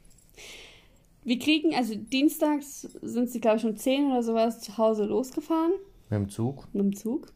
Wir 1.24 1.38
kriegen, 1.38 1.74
also 1.74 1.94
dienstags 1.94 2.82
sind 2.82 3.30
sie, 3.30 3.40
glaube 3.40 3.56
ich, 3.56 3.64
um 3.64 3.76
10 3.76 4.10
oder 4.10 4.22
sowas 4.22 4.60
zu 4.60 4.76
Hause 4.76 5.06
losgefahren 5.06 5.72
Mit 6.10 6.20
dem 6.20 6.28
Zug. 6.28 6.68
mit 6.72 6.84
dem 6.84 6.94
Zug. 6.94 7.32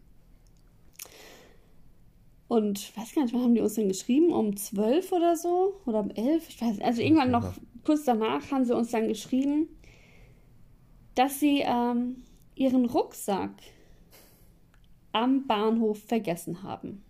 Und 2.48 2.78
ich 2.78 2.96
weiß 2.96 3.14
gar 3.14 3.22
nicht, 3.22 3.34
wann 3.34 3.42
haben 3.42 3.54
die 3.54 3.60
uns 3.60 3.74
denn 3.74 3.88
geschrieben? 3.88 4.32
Um 4.32 4.56
zwölf 4.56 5.12
oder 5.12 5.36
so? 5.36 5.80
Oder 5.84 6.00
um 6.00 6.10
elf? 6.10 6.48
Ich 6.48 6.60
weiß 6.60 6.76
nicht. 6.76 6.84
Also 6.84 7.02
irgendwann 7.02 7.30
noch 7.30 7.54
kurz 7.84 8.04
danach 8.04 8.50
haben 8.50 8.64
sie 8.64 8.74
uns 8.74 8.90
dann 8.90 9.08
geschrieben, 9.08 9.68
dass 11.14 11.40
sie 11.40 11.62
ähm, 11.64 12.22
ihren 12.54 12.86
Rucksack 12.86 13.52
am 15.12 15.46
Bahnhof 15.46 16.02
vergessen 16.02 16.62
haben. 16.62 17.02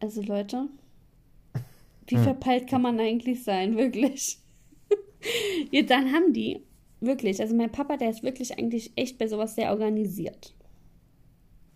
Also 0.00 0.20
Leute, 0.22 0.68
wie 2.06 2.16
Hm. 2.16 2.22
verpeilt 2.22 2.66
kann 2.66 2.82
man 2.82 2.98
eigentlich 3.00 3.42
sein, 3.44 3.76
wirklich? 3.76 4.38
ja, 5.70 5.82
dann 5.82 6.12
haben 6.12 6.32
die, 6.32 6.60
wirklich, 7.00 7.40
also 7.40 7.54
mein 7.54 7.72
Papa, 7.72 7.96
der 7.96 8.10
ist 8.10 8.22
wirklich 8.22 8.58
eigentlich 8.58 8.92
echt 8.96 9.18
bei 9.18 9.26
sowas 9.26 9.54
sehr 9.54 9.70
organisiert. 9.70 10.54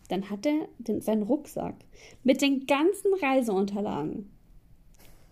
Dann 0.09 0.31
hat 0.31 0.47
er 0.47 0.69
den, 0.79 1.01
seinen 1.01 1.23
Rucksack 1.23 1.75
mit 2.23 2.41
den 2.41 2.67
ganzen 2.67 3.13
Reiseunterlagen 3.21 4.31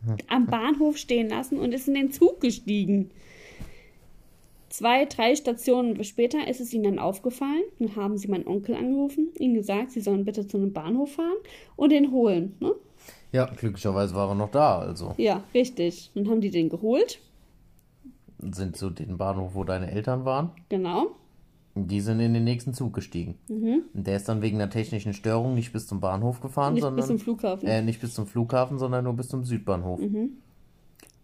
am 0.28 0.46
Bahnhof 0.46 0.96
stehen 0.96 1.28
lassen 1.28 1.58
und 1.58 1.72
ist 1.72 1.88
in 1.88 1.94
den 1.94 2.10
Zug 2.10 2.40
gestiegen. 2.40 3.10
Zwei, 4.68 5.04
drei 5.04 5.36
Stationen 5.36 6.02
später 6.02 6.48
ist 6.48 6.60
es 6.60 6.74
ihnen 6.74 6.82
dann 6.84 6.98
aufgefallen. 6.98 7.62
Dann 7.78 7.94
haben 7.94 8.18
sie 8.18 8.26
meinen 8.26 8.48
Onkel 8.48 8.74
angerufen, 8.74 9.28
ihm 9.38 9.54
gesagt, 9.54 9.92
sie 9.92 10.00
sollen 10.00 10.24
bitte 10.24 10.48
zu 10.48 10.56
einem 10.56 10.72
Bahnhof 10.72 11.12
fahren 11.12 11.36
und 11.76 11.92
den 11.92 12.10
holen. 12.10 12.56
Ne? 12.58 12.74
Ja, 13.34 13.46
glücklicherweise 13.46 14.14
war 14.14 14.28
er 14.28 14.36
noch 14.36 14.52
da, 14.52 14.78
also. 14.78 15.12
Ja, 15.16 15.42
richtig. 15.52 16.12
Dann 16.14 16.28
haben 16.30 16.40
die 16.40 16.50
den 16.50 16.68
geholt. 16.68 17.18
Sind 18.38 18.76
zu 18.76 18.90
dem 18.90 19.18
Bahnhof, 19.18 19.56
wo 19.56 19.64
deine 19.64 19.90
Eltern 19.90 20.24
waren. 20.24 20.52
Genau. 20.68 21.08
Die 21.74 22.00
sind 22.00 22.20
in 22.20 22.32
den 22.32 22.44
nächsten 22.44 22.74
Zug 22.74 22.94
gestiegen. 22.94 23.34
Und 23.48 24.06
der 24.06 24.14
ist 24.14 24.28
dann 24.28 24.40
wegen 24.40 24.60
einer 24.60 24.70
technischen 24.70 25.14
Störung 25.14 25.56
nicht 25.56 25.72
bis 25.72 25.88
zum 25.88 25.98
Bahnhof 25.98 26.40
gefahren, 26.40 26.74
Nicht 26.74 26.82
sondern. 26.82 26.98
bis 26.98 27.08
zum 27.08 27.18
Flughafen. 27.18 27.66
Äh, 27.66 27.82
nicht 27.82 28.00
bis 28.00 28.14
zum 28.14 28.28
Flughafen, 28.28 28.78
sondern 28.78 29.02
nur 29.02 29.14
bis 29.14 29.28
zum 29.28 29.42
Südbahnhof. 29.42 29.98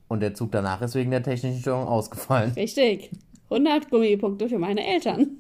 Und 0.08 0.20
der 0.20 0.34
Zug 0.34 0.50
danach 0.50 0.82
ist 0.82 0.96
wegen 0.96 1.12
der 1.12 1.22
technischen 1.22 1.60
Störung 1.60 1.86
ausgefallen. 1.86 2.50
Richtig. 2.56 3.12
100 3.50 3.88
Gummipunkte 3.88 4.48
für 4.48 4.58
meine 4.58 4.84
Eltern. 4.84 5.36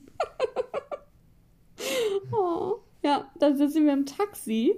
oh. 2.32 2.76
Ja, 3.02 3.28
dann 3.40 3.56
sie 3.56 3.80
mit 3.80 3.90
dem 3.90 4.06
Taxi 4.06 4.76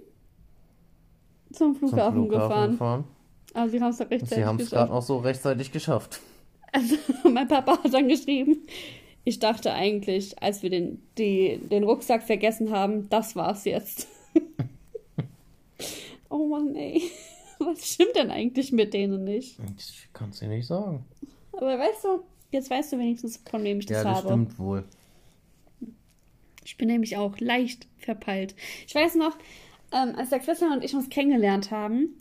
zum 1.62 1.78
Zum 1.78 1.88
Flughafen, 1.90 2.28
gefahren. 2.28 2.70
gefahren. 2.72 3.04
Aber 3.54 3.68
sie 3.68 3.80
haben 3.80 3.90
es 3.90 3.98
doch 3.98 4.06
Sie 4.08 4.14
rechtzeitig 4.14 4.44
haben 4.44 4.60
es 4.60 4.70
gerade 4.70 4.92
noch 4.92 5.02
so 5.02 5.18
rechtzeitig 5.18 5.72
geschafft. 5.72 6.20
Also, 6.72 6.96
mein 7.30 7.48
Papa 7.48 7.82
hat 7.82 7.92
dann 7.92 8.08
geschrieben, 8.08 8.58
ich 9.24 9.38
dachte 9.38 9.72
eigentlich, 9.72 10.42
als 10.42 10.62
wir 10.62 10.70
den, 10.70 11.02
die, 11.18 11.58
den 11.70 11.84
Rucksack 11.84 12.22
vergessen 12.22 12.70
haben, 12.70 13.08
das 13.10 13.36
war's 13.36 13.64
jetzt. 13.64 14.08
oh 16.28 16.46
Mann, 16.46 16.74
ey. 16.74 17.02
Was 17.58 17.86
stimmt 17.86 18.16
denn 18.16 18.30
eigentlich 18.30 18.72
mit 18.72 18.92
denen 18.92 19.22
nicht? 19.22 19.56
Ich 19.78 20.08
kann 20.12 20.30
es 20.30 20.40
dir 20.40 20.48
nicht 20.48 20.66
sagen. 20.66 21.04
Aber 21.52 21.78
weißt 21.78 22.04
du, 22.04 22.22
jetzt 22.50 22.70
weißt 22.70 22.92
du 22.92 22.98
wenigstens, 22.98 23.40
von 23.48 23.62
wem 23.62 23.78
ich 23.78 23.86
das 23.86 23.98
Ja, 23.98 24.04
das 24.04 24.16
habe. 24.18 24.28
stimmt 24.28 24.58
wohl. 24.58 24.84
Ich 26.64 26.76
bin 26.76 26.88
nämlich 26.88 27.16
auch 27.16 27.38
leicht 27.38 27.86
verpeilt. 27.98 28.54
Ich 28.86 28.94
weiß 28.94 29.14
noch, 29.16 29.36
ähm, 29.92 30.14
als 30.16 30.30
der 30.30 30.38
Christian 30.38 30.72
und 30.72 30.84
ich 30.84 30.94
uns 30.94 31.08
kennengelernt 31.08 31.70
haben, 31.70 32.16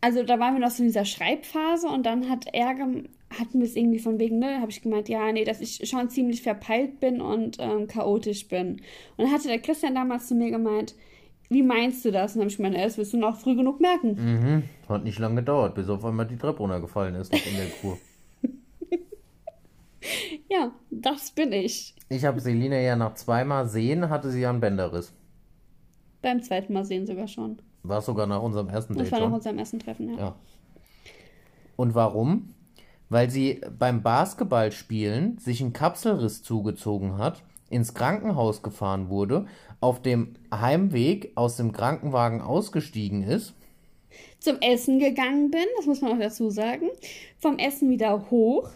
also 0.00 0.22
da 0.22 0.38
waren 0.38 0.54
wir 0.54 0.60
noch 0.60 0.70
so 0.70 0.82
in 0.82 0.88
dieser 0.88 1.04
Schreibphase 1.04 1.88
und 1.88 2.06
dann 2.06 2.28
hat 2.28 2.46
er, 2.52 2.68
hatten 2.68 3.10
wir 3.54 3.64
es 3.64 3.76
irgendwie 3.76 3.98
von 3.98 4.18
wegen, 4.18 4.38
ne, 4.38 4.60
habe 4.60 4.70
ich 4.70 4.82
gemeint, 4.82 5.08
ja, 5.08 5.32
nee, 5.32 5.44
dass 5.44 5.60
ich 5.60 5.88
schon 5.88 6.08
ziemlich 6.10 6.42
verpeilt 6.42 7.00
bin 7.00 7.20
und 7.20 7.56
ähm, 7.58 7.86
chaotisch 7.88 8.46
bin. 8.48 8.74
Und 9.16 9.24
dann 9.24 9.32
hatte 9.32 9.48
der 9.48 9.58
Christian 9.58 9.94
damals 9.94 10.28
zu 10.28 10.34
mir 10.34 10.50
gemeint, 10.50 10.94
wie 11.48 11.62
meinst 11.62 12.04
du 12.04 12.10
das? 12.10 12.32
Und 12.32 12.38
dann 12.38 12.42
habe 12.42 12.50
ich 12.50 12.56
gemeint, 12.56 12.76
das 12.76 12.98
wirst 12.98 13.12
du 13.12 13.18
noch 13.18 13.36
früh 13.38 13.56
genug 13.56 13.80
merken. 13.80 14.14
Mhm. 14.14 14.62
Hat 14.88 15.04
nicht 15.04 15.18
lange 15.18 15.36
gedauert, 15.36 15.74
bis 15.74 15.88
auf 15.88 16.04
einmal 16.04 16.26
die 16.26 16.36
Treppe 16.36 16.58
runtergefallen 16.58 17.14
ist 17.14 17.32
noch 17.32 17.46
in 17.46 17.56
der 17.56 17.66
Kur. 17.80 17.98
Ja, 20.48 20.70
das 20.92 21.32
bin 21.32 21.50
ich. 21.50 21.92
Ich 22.08 22.24
habe 22.24 22.38
Selina 22.38 22.78
ja 22.78 22.94
nach 22.94 23.14
zweimal 23.14 23.68
sehen, 23.68 24.08
hatte 24.08 24.30
sie 24.30 24.42
ja 24.42 24.50
einen 24.50 24.60
Bänderriss. 24.60 25.12
Beim 26.26 26.42
zweiten 26.42 26.72
Mal 26.72 26.84
sehen 26.84 27.06
sogar 27.06 27.28
schon. 27.28 27.58
War 27.84 28.02
sogar 28.02 28.26
nach 28.26 28.42
unserem 28.42 28.68
ersten 28.68 28.94
Das 28.94 29.04
Date 29.04 29.12
war 29.12 29.28
nach 29.28 29.36
unserem 29.36 29.58
ersten 29.58 29.78
Treffen, 29.78 30.08
ja. 30.12 30.18
Ja. 30.18 30.34
Und 31.76 31.94
warum? 31.94 32.48
Weil 33.08 33.30
sie 33.30 33.60
beim 33.78 34.02
Basketballspielen 34.02 35.38
sich 35.38 35.60
einen 35.60 35.72
Kapselriss 35.72 36.42
zugezogen 36.42 37.16
hat, 37.16 37.44
ins 37.70 37.94
Krankenhaus 37.94 38.64
gefahren 38.64 39.08
wurde, 39.08 39.46
auf 39.78 40.02
dem 40.02 40.34
Heimweg 40.52 41.30
aus 41.36 41.58
dem 41.58 41.70
Krankenwagen 41.70 42.40
ausgestiegen 42.40 43.22
ist. 43.22 43.54
zum 44.40 44.56
Essen 44.60 44.98
gegangen 44.98 45.52
bin, 45.52 45.66
das 45.76 45.86
muss 45.86 46.00
man 46.00 46.10
auch 46.14 46.18
dazu 46.18 46.50
sagen, 46.50 46.88
vom 47.38 47.60
Essen 47.60 47.88
wieder 47.88 48.32
hoch 48.32 48.68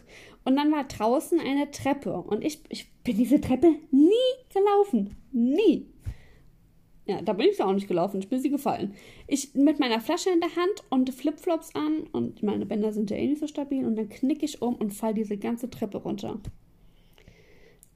und 0.44 0.54
dann 0.54 0.70
war 0.70 0.84
draußen 0.84 1.40
eine 1.40 1.68
Treppe 1.72 2.12
und 2.12 2.44
ich, 2.44 2.60
ich 2.68 2.92
bin 3.02 3.16
diese 3.16 3.40
Treppe 3.40 3.74
nie 3.90 4.12
gelaufen. 4.54 5.16
Nie. 5.32 5.88
Ja, 7.10 7.20
da 7.22 7.32
bin 7.32 7.48
ich 7.50 7.60
auch 7.60 7.72
nicht 7.72 7.88
gelaufen, 7.88 8.20
ich 8.20 8.28
bin 8.28 8.38
sie 8.38 8.50
gefallen. 8.50 8.94
Ich 9.26 9.52
mit 9.54 9.80
meiner 9.80 10.00
Flasche 10.00 10.30
in 10.30 10.38
der 10.38 10.54
Hand 10.54 10.84
und 10.90 11.12
Flipflops 11.12 11.74
an 11.74 12.04
und 12.12 12.44
meine 12.44 12.66
Bänder 12.66 12.92
sind 12.92 13.10
ja 13.10 13.16
eh 13.16 13.26
nicht 13.26 13.40
so 13.40 13.48
stabil 13.48 13.84
und 13.84 13.96
dann 13.96 14.08
knick 14.08 14.44
ich 14.44 14.62
um 14.62 14.76
und 14.76 14.92
fall 14.92 15.12
diese 15.12 15.36
ganze 15.36 15.68
Treppe 15.68 15.98
runter. 15.98 16.38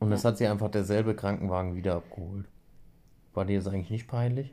Und 0.01 0.11
das 0.11 0.25
hat 0.25 0.37
sie 0.37 0.49
einfach 0.49 0.69
derselbe 0.69 1.15
Krankenwagen 1.15 1.77
wieder 1.77 1.95
abgeholt. 1.95 2.47
War 3.35 3.45
dir 3.45 3.59
das 3.59 3.69
eigentlich 3.69 3.91
nicht 3.91 4.09
peinlich? 4.09 4.53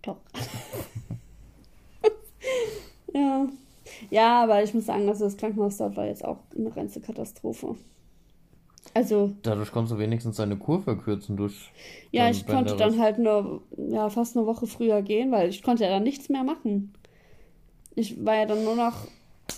Doch. 0.00 0.16
ja. 3.12 3.48
Ja, 4.08 4.44
aber 4.44 4.62
ich 4.62 4.72
muss 4.72 4.86
sagen, 4.86 5.06
also 5.10 5.26
das 5.26 5.36
Krankenhaus 5.36 5.76
dort 5.76 5.94
war 5.94 6.06
jetzt 6.06 6.24
auch 6.24 6.38
eine 6.56 6.74
reinste 6.74 7.02
Katastrophe. 7.02 7.76
Also, 8.96 9.32
Dadurch 9.42 9.72
konntest 9.72 9.92
du 9.92 9.98
wenigstens 9.98 10.36
deine 10.36 10.56
Kur 10.56 10.80
verkürzen 10.80 11.36
durch. 11.36 11.70
ja, 12.12 12.30
ich 12.30 12.46
konnte 12.46 12.76
dann 12.76 12.98
halt 12.98 13.18
nur, 13.18 13.60
ja, 13.76 14.08
fast 14.08 14.38
eine 14.38 14.46
Woche 14.46 14.66
früher 14.66 15.02
gehen, 15.02 15.30
weil 15.32 15.50
ich 15.50 15.62
konnte 15.62 15.84
ja 15.84 15.90
dann 15.90 16.02
nichts 16.02 16.30
mehr 16.30 16.44
machen. 16.44 16.94
Ich 17.94 18.24
war 18.24 18.36
ja 18.36 18.46
dann 18.46 18.64
nur 18.64 18.74
noch, 18.74 18.94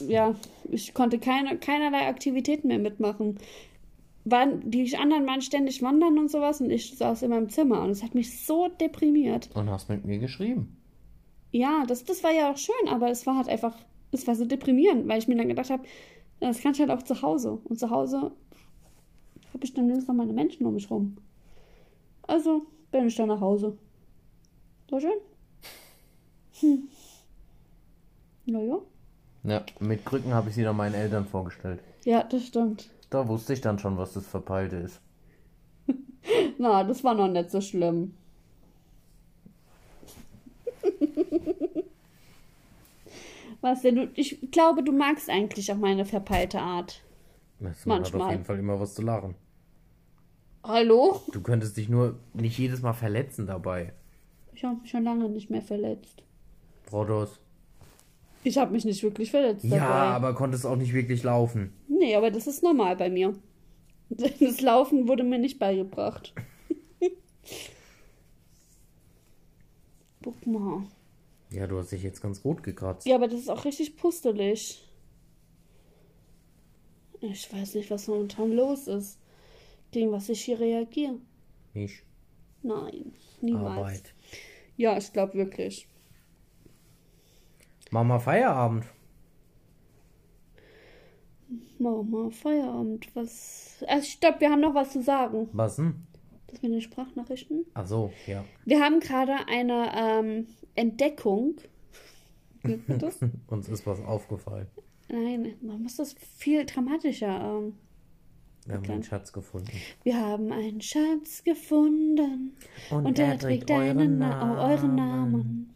ja, 0.09 0.35
ich 0.69 0.93
konnte 0.93 1.21
keine, 1.21 1.57
keinerlei 1.57 2.09
Aktivitäten 2.09 2.67
mehr 2.67 2.81
mitmachen. 2.81 3.39
Waren, 4.25 4.69
die 4.69 4.97
anderen 4.97 5.25
waren 5.29 5.41
ständig 5.41 5.83
wandern 5.83 6.19
und 6.19 6.33
sowas 6.33 6.61
und 6.61 6.71
ich 6.71 6.99
saß 6.99 7.23
in 7.23 7.31
meinem 7.31 7.49
Zimmer 7.49 7.83
und 7.83 7.91
es 7.91 8.03
hat 8.03 8.17
mich 8.17 8.45
so 8.45 8.67
deprimiert. 8.67 9.51
Und 9.55 9.71
hast 9.71 9.89
mit 9.89 10.05
mir 10.05 10.19
geschrieben. 10.19 10.77
Ja, 11.53 11.85
das, 11.87 12.03
das 12.03 12.25
war 12.25 12.33
ja 12.33 12.51
auch 12.51 12.59
schön, 12.59 12.89
aber 12.89 13.09
es 13.09 13.25
war 13.25 13.37
halt 13.37 13.49
einfach, 13.49 13.77
es 14.11 14.27
war 14.27 14.35
so 14.35 14.45
deprimierend, 14.45 15.07
weil 15.07 15.21
ich 15.21 15.29
mir 15.29 15.37
dann 15.37 15.49
gedacht 15.49 15.71
habe, 15.71 15.85
das 16.41 16.61
kann 16.61 16.73
ich 16.73 16.81
halt 16.81 16.91
auch 16.91 17.05
zu 17.05 17.23
Hause. 17.23 17.61
Und 17.63 17.79
zu 17.79 17.91
Hause 17.91 18.33
habe 19.59 19.67
ich 19.67 19.75
dann 19.75 19.89
noch 19.89 20.15
meine 20.15 20.33
Menschen 20.33 20.65
um 20.67 20.75
mich 20.75 20.89
rum. 20.89 21.17
Also 22.23 22.63
bin 22.93 23.09
ich 23.09 23.17
dann 23.17 23.27
nach 23.27 23.41
Hause. 23.41 23.77
War 24.89 25.01
schön. 25.01 25.19
Hm. 26.61 26.89
Naja. 28.47 28.79
Ja, 29.43 29.65
mit 29.81 30.07
Krücken 30.07 30.33
habe 30.33 30.49
ich 30.49 30.55
sie 30.55 30.63
dann 30.63 30.77
meinen 30.77 30.95
Eltern 30.95 31.27
vorgestellt. 31.27 31.81
Ja, 32.05 32.23
das 32.23 32.47
stimmt. 32.47 32.89
Da 33.11 33.27
wusste 33.27 33.53
ich 33.53 33.61
dann 33.61 33.81
schon, 33.81 33.99
was 33.99 34.13
das 34.13 34.29
Verpeilte 34.29 34.77
ist. 34.77 35.01
Na, 36.59 36.85
das 36.85 37.03
war 37.03 37.15
noch 37.15 37.29
nicht 37.29 37.51
so 37.51 37.61
schlimm. 37.61 38.15
Was 43.61 43.83
denn? 43.83 43.97
Du, 43.97 44.09
ich 44.15 44.53
glaube, 44.53 44.85
du 44.85 44.93
magst 44.93 45.29
eigentlich 45.29 45.73
auch 45.73 45.77
meine 45.77 46.05
verpeilte 46.05 46.61
Art. 46.61 47.03
Das 47.59 47.85
man 47.87 47.99
hat 47.99 48.07
auf 48.07 48.13
Manchmal. 48.13 48.31
jeden 48.33 48.45
Fall 48.45 48.59
immer 48.61 48.79
was 48.79 48.95
zu 48.95 49.03
lachen. 49.03 49.35
Hallo? 50.63 51.23
Du 51.33 51.41
könntest 51.41 51.77
dich 51.77 51.89
nur 51.89 52.19
nicht 52.35 52.59
jedes 52.59 52.83
Mal 52.83 52.93
verletzen 52.93 53.47
dabei. 53.47 53.93
Ich 54.53 54.65
habe 54.65 54.81
mich 54.81 54.91
schon 54.91 55.05
lange 55.05 55.29
nicht 55.29 55.51
mehr 55.51 55.63
verletzt. 55.63 56.23
Rodos. 56.93 57.39
Ich 58.45 58.59
habe 58.59 58.73
mich 58.73 58.85
nicht 58.85 59.03
wirklich 59.03 59.31
verletzt 59.31 59.65
dabei. 59.65 59.77
Ja, 59.77 59.89
aber 60.17 60.35
konntest 60.35 60.67
auch 60.67 60.77
nicht 60.77 60.93
wirklich 60.93 61.23
laufen. 61.23 61.73
Nee, 61.89 62.15
aber 62.17 62.31
das 62.31 62.47
ist 62.47 62.63
normal 62.63 62.97
bei 62.97 63.11
mir. 63.11 63.35
Das 64.11 64.63
Laufen 64.63 65.07
wurde 65.07 65.23
mir 65.23 65.39
nicht 65.39 65.59
beigebracht. 65.59 66.33
Guck 70.25 70.47
mal. 70.47 70.85
Ja, 71.51 71.67
du 71.67 71.79
hast 71.79 71.93
dich 71.93 72.03
jetzt 72.03 72.23
ganz 72.23 72.43
rot 72.43 72.63
gekratzt. 72.63 73.07
Ja, 73.07 73.17
aber 73.17 73.29
das 73.29 73.41
ist 73.41 73.51
auch 73.51 73.67
richtig 73.67 73.99
pustelig. 73.99 74.83
Ich 77.21 77.53
weiß 77.53 77.75
nicht, 77.75 77.91
was 77.91 78.07
momentan 78.07 78.53
los 78.53 78.89
ist. 78.89 79.19
Gegen 79.91 80.13
was 80.13 80.29
ich 80.29 80.45
hier 80.45 80.61
reagiere. 80.61 81.19
Nicht 81.75 82.03
Nein, 82.63 83.13
niemals. 83.41 83.79
Arbeit. 83.79 84.15
Ja, 84.77 84.97
ich 84.97 85.13
glaube 85.13 85.35
wirklich. 85.35 85.89
Mach 87.91 88.05
mal 88.05 88.19
Feierabend. 88.19 88.85
Mama, 91.79 92.31
Feierabend. 92.31 93.15
Was. 93.15 93.85
Also 93.87 94.07
ich 94.07 94.21
glaube, 94.21 94.41
wir 94.41 94.51
haben 94.51 94.61
noch 94.61 94.75
was 94.75 94.93
zu 94.93 95.03
sagen. 95.03 95.49
Was 95.53 95.77
denn? 95.77 96.07
Das 96.49 96.63
mit 96.63 96.73
den 96.73 96.81
Sprachnachrichten. 96.81 97.67
Ach 97.75 97.87
so, 97.87 98.13
ja. 98.27 98.45
Wir 98.65 98.81
haben 98.81 99.01
gerade 99.01 99.35
eine 99.49 99.93
ähm, 99.95 100.47
Entdeckung. 100.75 101.57
Uns 103.49 103.69
ist 103.69 103.87
was 103.87 104.01
aufgefallen. 104.01 104.67
Nein, 105.09 105.55
man 105.63 105.83
muss 105.83 105.97
das 105.97 106.15
viel 106.15 106.65
dramatischer. 106.67 107.59
Ähm, 107.59 107.75
Wir 108.69 108.75
haben 108.77 108.91
einen 108.91 109.03
Schatz 109.03 109.33
gefunden. 109.33 109.71
wir 110.05 110.17
haben 110.17 110.53
einen 110.53 110.81
Schatz 110.81 111.43
gefunden 111.45 112.53
Und 112.91 113.07
und, 113.07 113.19
er 113.19 113.39
trägt 113.39 113.69
trägt 113.69 113.71
einen 113.71 113.99
euren 113.99 114.19
Na 114.19 114.71
euren 114.71 114.95
Namen. 114.95 115.33
Namen. 115.33 115.75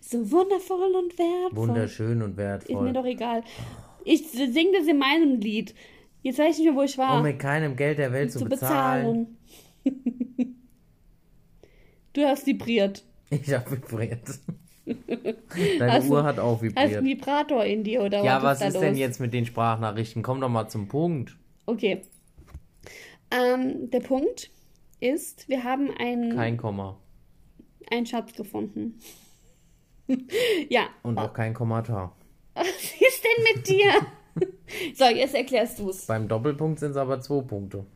So 0.00 0.30
wundervoll 0.30 0.94
und 0.94 1.18
wertvoll. 1.18 1.68
Wunderschön 1.68 2.22
und 2.22 2.30
Ist 2.32 2.36
mir 2.36 2.42
wertvoll. 2.44 2.92
doch 2.92 3.04
egal. 3.06 3.42
Ich 4.04 4.28
singe 4.30 4.78
das 4.78 4.86
in 4.86 4.98
meinem 4.98 5.40
Lied. 5.40 5.74
Jetzt 6.22 6.38
weiß 6.38 6.58
ich 6.58 6.64
nicht 6.64 6.68
mehr, 6.68 6.76
wo 6.76 6.82
ich 6.82 6.98
war. 6.98 7.16
Um 7.16 7.22
mit 7.22 7.38
keinem 7.38 7.76
Geld 7.76 7.98
der 7.98 8.12
Welt 8.12 8.30
zu, 8.32 8.40
zu 8.40 8.44
bezahlen. 8.46 9.36
bezahlen. 9.84 10.54
du 12.12 12.22
hast 12.24 12.46
vibriert. 12.46 13.04
Ich 13.30 13.52
habe 13.52 13.70
vibriert. 13.72 14.20
Deine 15.78 15.92
Hast 15.92 16.08
Uhr 16.10 16.24
hat 16.24 16.38
auch 16.38 16.62
Hast 16.62 16.76
einen 16.76 16.90
vibriert. 16.90 17.04
Vibrator 17.04 17.64
in 17.64 17.84
dir 17.84 18.02
oder 18.02 18.24
Ja, 18.24 18.42
was 18.42 18.58
da 18.58 18.66
ist 18.68 18.80
denn 18.80 18.90
los? 18.90 18.98
jetzt 18.98 19.20
mit 19.20 19.32
den 19.32 19.46
Sprachnachrichten? 19.46 20.22
Komm 20.22 20.40
doch 20.40 20.48
mal 20.48 20.68
zum 20.68 20.88
Punkt. 20.88 21.36
Okay. 21.70 22.02
Ähm, 23.30 23.90
der 23.90 24.00
Punkt 24.00 24.50
ist, 24.98 25.48
wir 25.48 25.62
haben 25.62 25.90
einen, 25.96 26.34
Kein 26.34 26.56
Komma. 26.56 26.98
einen 27.90 28.06
Schatz 28.06 28.34
gefunden. 28.34 28.98
ja. 30.68 30.88
Und 31.04 31.16
auch 31.16 31.32
kein 31.32 31.54
Kommentar. 31.54 32.16
Was 32.54 32.66
ist 32.66 33.22
denn 33.24 33.54
mit 33.54 33.68
dir? 33.68 33.92
so, 34.94 35.04
jetzt 35.04 35.34
erklärst 35.36 35.78
du 35.78 35.90
es. 35.90 36.06
Beim 36.06 36.26
Doppelpunkt 36.26 36.80
sind 36.80 36.90
es 36.90 36.96
aber 36.96 37.20
zwei 37.20 37.42
Punkte. 37.42 37.86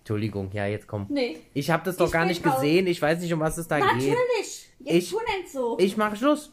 Entschuldigung, 0.00 0.50
ja, 0.52 0.66
jetzt 0.66 0.88
komm. 0.88 1.06
Nee. 1.08 1.38
Ich 1.54 1.70
habe 1.70 1.84
das 1.84 1.96
doch 1.96 2.06
Ich 2.06 2.12
gar 2.12 2.26
nicht 2.26 2.42
gesehen. 2.42 2.88
Ich 2.88 3.00
weiß 3.00 3.20
nicht, 3.20 3.32
um 3.32 3.40
was 3.40 3.56
es 3.56 3.68
da 3.68 3.78
geht. 3.78 3.86
Natürlich. 3.86 4.68
Jetzt 4.80 4.94
Ich- 4.96 5.10
tu 5.10 5.18
nicht 5.38 5.50
so. 5.52 5.78
Ich 5.78 5.96
mache 5.96 6.16
Schluss. 6.16 6.52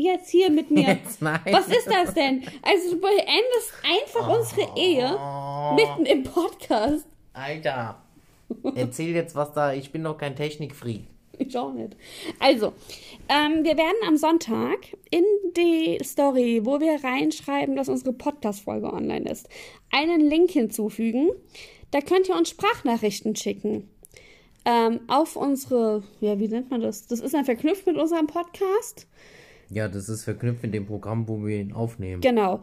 Jetzt 0.00 0.30
hier 0.30 0.50
mit 0.50 0.70
mir. 0.70 0.98
Was 1.20 1.68
ist 1.68 1.86
das 1.86 2.14
denn? 2.14 2.42
Also 2.62 2.92
du 2.92 3.00
beendest 3.00 3.72
einfach 3.84 4.38
unsere 4.38 4.74
Ehe 4.74 5.14
Oh, 5.14 5.74
mitten 5.74 6.06
im 6.06 6.22
Podcast. 6.22 7.06
Alter. 7.34 8.00
Erzähl 8.74 9.14
jetzt, 9.14 9.36
was 9.36 9.52
da. 9.52 9.74
Ich 9.74 9.92
bin 9.92 10.02
doch 10.02 10.16
kein 10.16 10.34
Technikfreak. 10.34 11.02
Ich 11.38 11.56
auch 11.56 11.72
nicht. 11.72 11.96
Also, 12.38 12.72
ähm, 13.28 13.62
wir 13.62 13.76
werden 13.76 13.96
am 14.08 14.16
Sonntag 14.16 14.78
in 15.10 15.24
die 15.56 15.98
Story, 16.02 16.60
wo 16.64 16.80
wir 16.80 17.04
reinschreiben, 17.04 17.76
dass 17.76 17.88
unsere 17.90 18.12
Podcast-Folge 18.14 18.90
online 18.92 19.30
ist, 19.30 19.48
einen 19.90 20.20
Link 20.22 20.50
hinzufügen. 20.50 21.30
Da 21.90 22.00
könnt 22.00 22.28
ihr 22.28 22.36
uns 22.36 22.48
Sprachnachrichten 22.50 23.36
schicken. 23.36 23.88
Ähm, 24.64 25.00
auf 25.08 25.36
unsere, 25.36 26.02
ja, 26.20 26.38
wie 26.38 26.48
nennt 26.48 26.70
man 26.70 26.80
das? 26.80 27.06
Das 27.06 27.20
ist 27.20 27.34
dann 27.34 27.44
verknüpft 27.44 27.86
mit 27.86 27.96
unserem 27.96 28.26
Podcast. 28.26 29.06
Ja, 29.70 29.88
das 29.88 30.08
ist 30.08 30.24
verknüpft 30.24 30.64
in 30.64 30.72
dem 30.72 30.86
Programm, 30.86 31.28
wo 31.28 31.44
wir 31.44 31.60
ihn 31.60 31.72
aufnehmen. 31.72 32.20
Genau. 32.20 32.60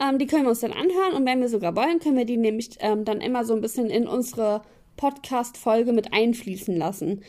Ähm, 0.00 0.18
die 0.18 0.26
können 0.26 0.42
wir 0.42 0.50
uns 0.50 0.60
dann 0.60 0.72
anhören 0.72 1.14
und 1.14 1.24
wenn 1.24 1.40
wir 1.40 1.48
sogar 1.48 1.76
wollen, 1.76 2.00
können 2.00 2.16
wir 2.16 2.24
die 2.24 2.36
nämlich 2.36 2.70
ähm, 2.80 3.04
dann 3.04 3.20
immer 3.20 3.44
so 3.44 3.54
ein 3.54 3.60
bisschen 3.60 3.88
in 3.90 4.08
unsere 4.08 4.62
Podcast-Folge 4.96 5.92
mit 5.92 6.12
einfließen 6.12 6.76
lassen. 6.76 7.22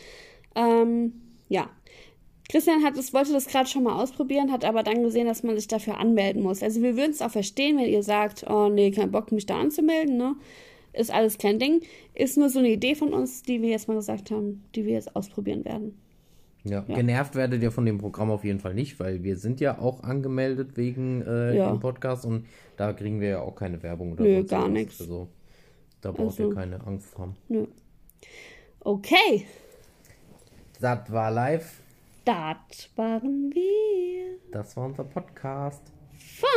Ähm, 0.55 1.13
ja. 1.47 1.69
Christian 2.49 2.83
hat 2.83 2.97
das, 2.97 3.13
wollte 3.13 3.31
das 3.31 3.45
gerade 3.45 3.69
schon 3.69 3.83
mal 3.83 4.01
ausprobieren, 4.01 4.51
hat 4.51 4.65
aber 4.65 4.81
dann 4.81 5.03
gesehen, 5.03 5.27
dass 5.27 5.43
man 5.43 5.55
sich 5.55 5.67
dafür 5.67 5.99
anmelden 5.99 6.41
muss. 6.41 6.63
Also 6.63 6.81
wir 6.81 6.97
würden 6.97 7.11
es 7.11 7.21
auch 7.21 7.29
verstehen, 7.29 7.77
wenn 7.77 7.85
ihr 7.85 8.01
sagt, 8.01 8.49
oh 8.49 8.69
nee, 8.69 8.89
kein 8.89 9.11
Bock, 9.11 9.31
mich 9.31 9.45
da 9.45 9.59
anzumelden, 9.59 10.17
ne? 10.17 10.35
Ist 10.91 11.11
alles 11.11 11.37
kein 11.37 11.59
Ding. 11.59 11.81
Ist 12.15 12.35
nur 12.35 12.49
so 12.49 12.57
eine 12.57 12.69
Idee 12.69 12.95
von 12.95 13.13
uns, 13.13 13.43
die 13.43 13.61
wir 13.61 13.69
jetzt 13.69 13.87
mal 13.87 13.93
gesagt 13.93 14.31
haben, 14.31 14.63
die 14.73 14.85
wir 14.85 14.93
jetzt 14.93 15.15
ausprobieren 15.15 15.63
werden. 15.63 15.99
Ja, 16.69 16.81
genervt 16.81 17.35
werdet 17.35 17.61
ihr 17.63 17.71
von 17.71 17.85
dem 17.85 17.97
Programm 17.97 18.29
auf 18.31 18.43
jeden 18.43 18.59
Fall 18.59 18.73
nicht, 18.73 18.99
weil 18.99 19.23
wir 19.23 19.37
sind 19.37 19.59
ja 19.59 19.79
auch 19.79 20.03
angemeldet 20.03 20.77
wegen 20.77 21.21
äh, 21.23 21.57
Ja. 21.57 21.71
dem 21.71 21.79
Podcast 21.79 22.25
und 22.25 22.45
da 22.77 22.93
kriegen 22.93 23.19
wir 23.19 23.29
ja 23.29 23.41
auch 23.41 23.55
keine 23.55 23.81
Werbung 23.83 24.13
oder 24.13 24.23
Nö, 24.23 24.43
gar 24.43 24.67
nix. 24.69 25.01
Also, 25.01 25.27
da 26.01 26.11
braucht 26.11 26.39
Also- 26.39 26.49
ihr 26.49 26.55
keine 26.55 26.85
Angst 26.85 27.17
haben. 27.17 27.35
Nö. 27.47 27.65
Okay, 28.81 29.45
Das 30.79 31.11
war 31.11 31.31
live. 31.31 31.81
das 32.25 32.89
waren 32.95 33.51
wir. 33.53 34.37
Das 34.51 34.75
war 34.77 34.85
unser 34.85 35.03
Podcast. 35.03 35.81
Fun. 36.17 36.47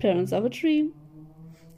Parents 0.00 0.32
of 0.32 0.44
a 0.44 0.48
Tree. 0.48 0.84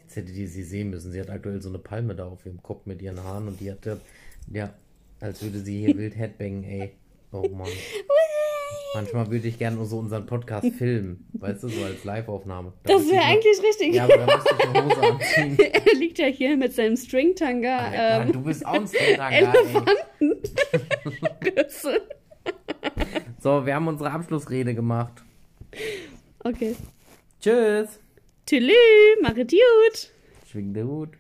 Jetzt 0.03 0.17
hättet 0.17 0.35
ihr 0.37 0.49
sie 0.49 0.63
sehen 0.63 0.91
müssen. 0.91 1.13
Sie 1.13 1.21
hat 1.21 1.31
aktuell 1.31 1.61
so 1.61 1.69
eine 1.69 1.79
Palme 1.79 2.15
da 2.15 2.27
auf 2.27 2.45
ihrem 2.47 2.63
Kopf 2.63 2.87
mit 2.87 3.03
ihren 3.03 3.23
Haaren 3.23 3.49
und 3.49 3.61
die 3.61 3.71
hatte, 3.71 4.01
ja, 4.53 4.73
als 5.25 5.43
würde 5.43 5.59
sie 5.61 5.85
hier 5.87 5.97
wild 5.97 6.17
headbangen, 6.17 6.65
ey. 6.65 6.93
Oh 7.33 7.49
Mann. 7.49 7.69
Manchmal 8.95 9.29
würde 9.31 9.49
ich 9.49 9.59
gerne 9.59 9.85
so 9.85 9.99
unseren 9.99 10.25
Podcast 10.27 10.69
filmen, 10.79 11.27
weißt 11.33 11.65
du, 11.65 11.69
so 11.69 11.83
als 11.85 12.05
Live-Aufnahme. 12.05 12.73
Da 12.85 12.93
Das 12.93 13.07
wäre 13.09 13.17
ich 13.17 13.23
eigentlich 13.27 13.63
richtig. 13.63 13.89
nur- 13.89 13.97
Ja, 13.97 14.05
aber 14.05 14.19
da 14.19 14.37
müsste 14.37 14.55
ich 14.57 14.65
eine 14.69 14.85
Hose 14.85 15.03
anziehen. 15.03 15.59
er 15.73 15.95
liegt 15.95 16.19
ja 16.19 16.27
hier 16.27 16.57
mit 16.57 16.73
seinem 16.75 16.97
Stringtanga. 16.97 17.77
Alter, 17.79 18.23
Ähm, 18.27 18.33
du 18.33 18.43
bist 18.43 18.65
auch 18.65 18.75
ein 18.75 18.87
Stringtanga. 18.87 19.53
Größe. 21.41 22.01
So, 23.41 23.65
wir 23.67 23.75
haben 23.75 23.89
unsere 23.89 24.11
Abschlussrede 24.11 24.75
gemacht. 24.75 25.23
okay. 26.45 26.75
Tschüss. 27.41 28.01
Tschüss, 28.47 28.71
machet 29.23 29.51
gut. 29.51 30.11
Schwing 30.51 30.73
der 30.73 30.85
Hut. 30.87 31.11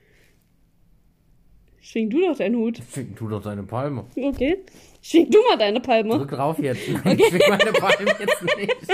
Schwing 1.84 2.08
du 2.08 2.18
doch 2.22 2.34
deinen 2.38 2.56
Hut. 2.56 2.80
Schwing 2.90 3.14
du 3.14 3.28
doch 3.28 3.42
deine 3.42 3.62
Palme. 3.62 4.06
Okay. 4.16 4.64
Schwing 5.02 5.30
du 5.30 5.38
mal 5.46 5.58
deine 5.58 5.80
Palme. 5.80 6.16
Drück 6.16 6.30
drauf 6.30 6.58
jetzt. 6.58 6.80
Nein, 7.04 7.18
schwing 7.18 7.42
meine 7.46 7.72
Palme 7.72 8.16
jetzt 8.18 8.42
nicht. 8.56 8.76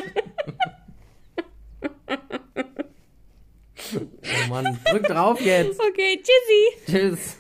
Oh 3.93 4.49
Mann, 4.49 4.79
drück 4.89 5.03
drauf 5.05 5.41
jetzt. 5.41 5.81
Okay, 5.81 6.23
tschüssi. 6.23 6.87
Tschüss. 6.87 7.37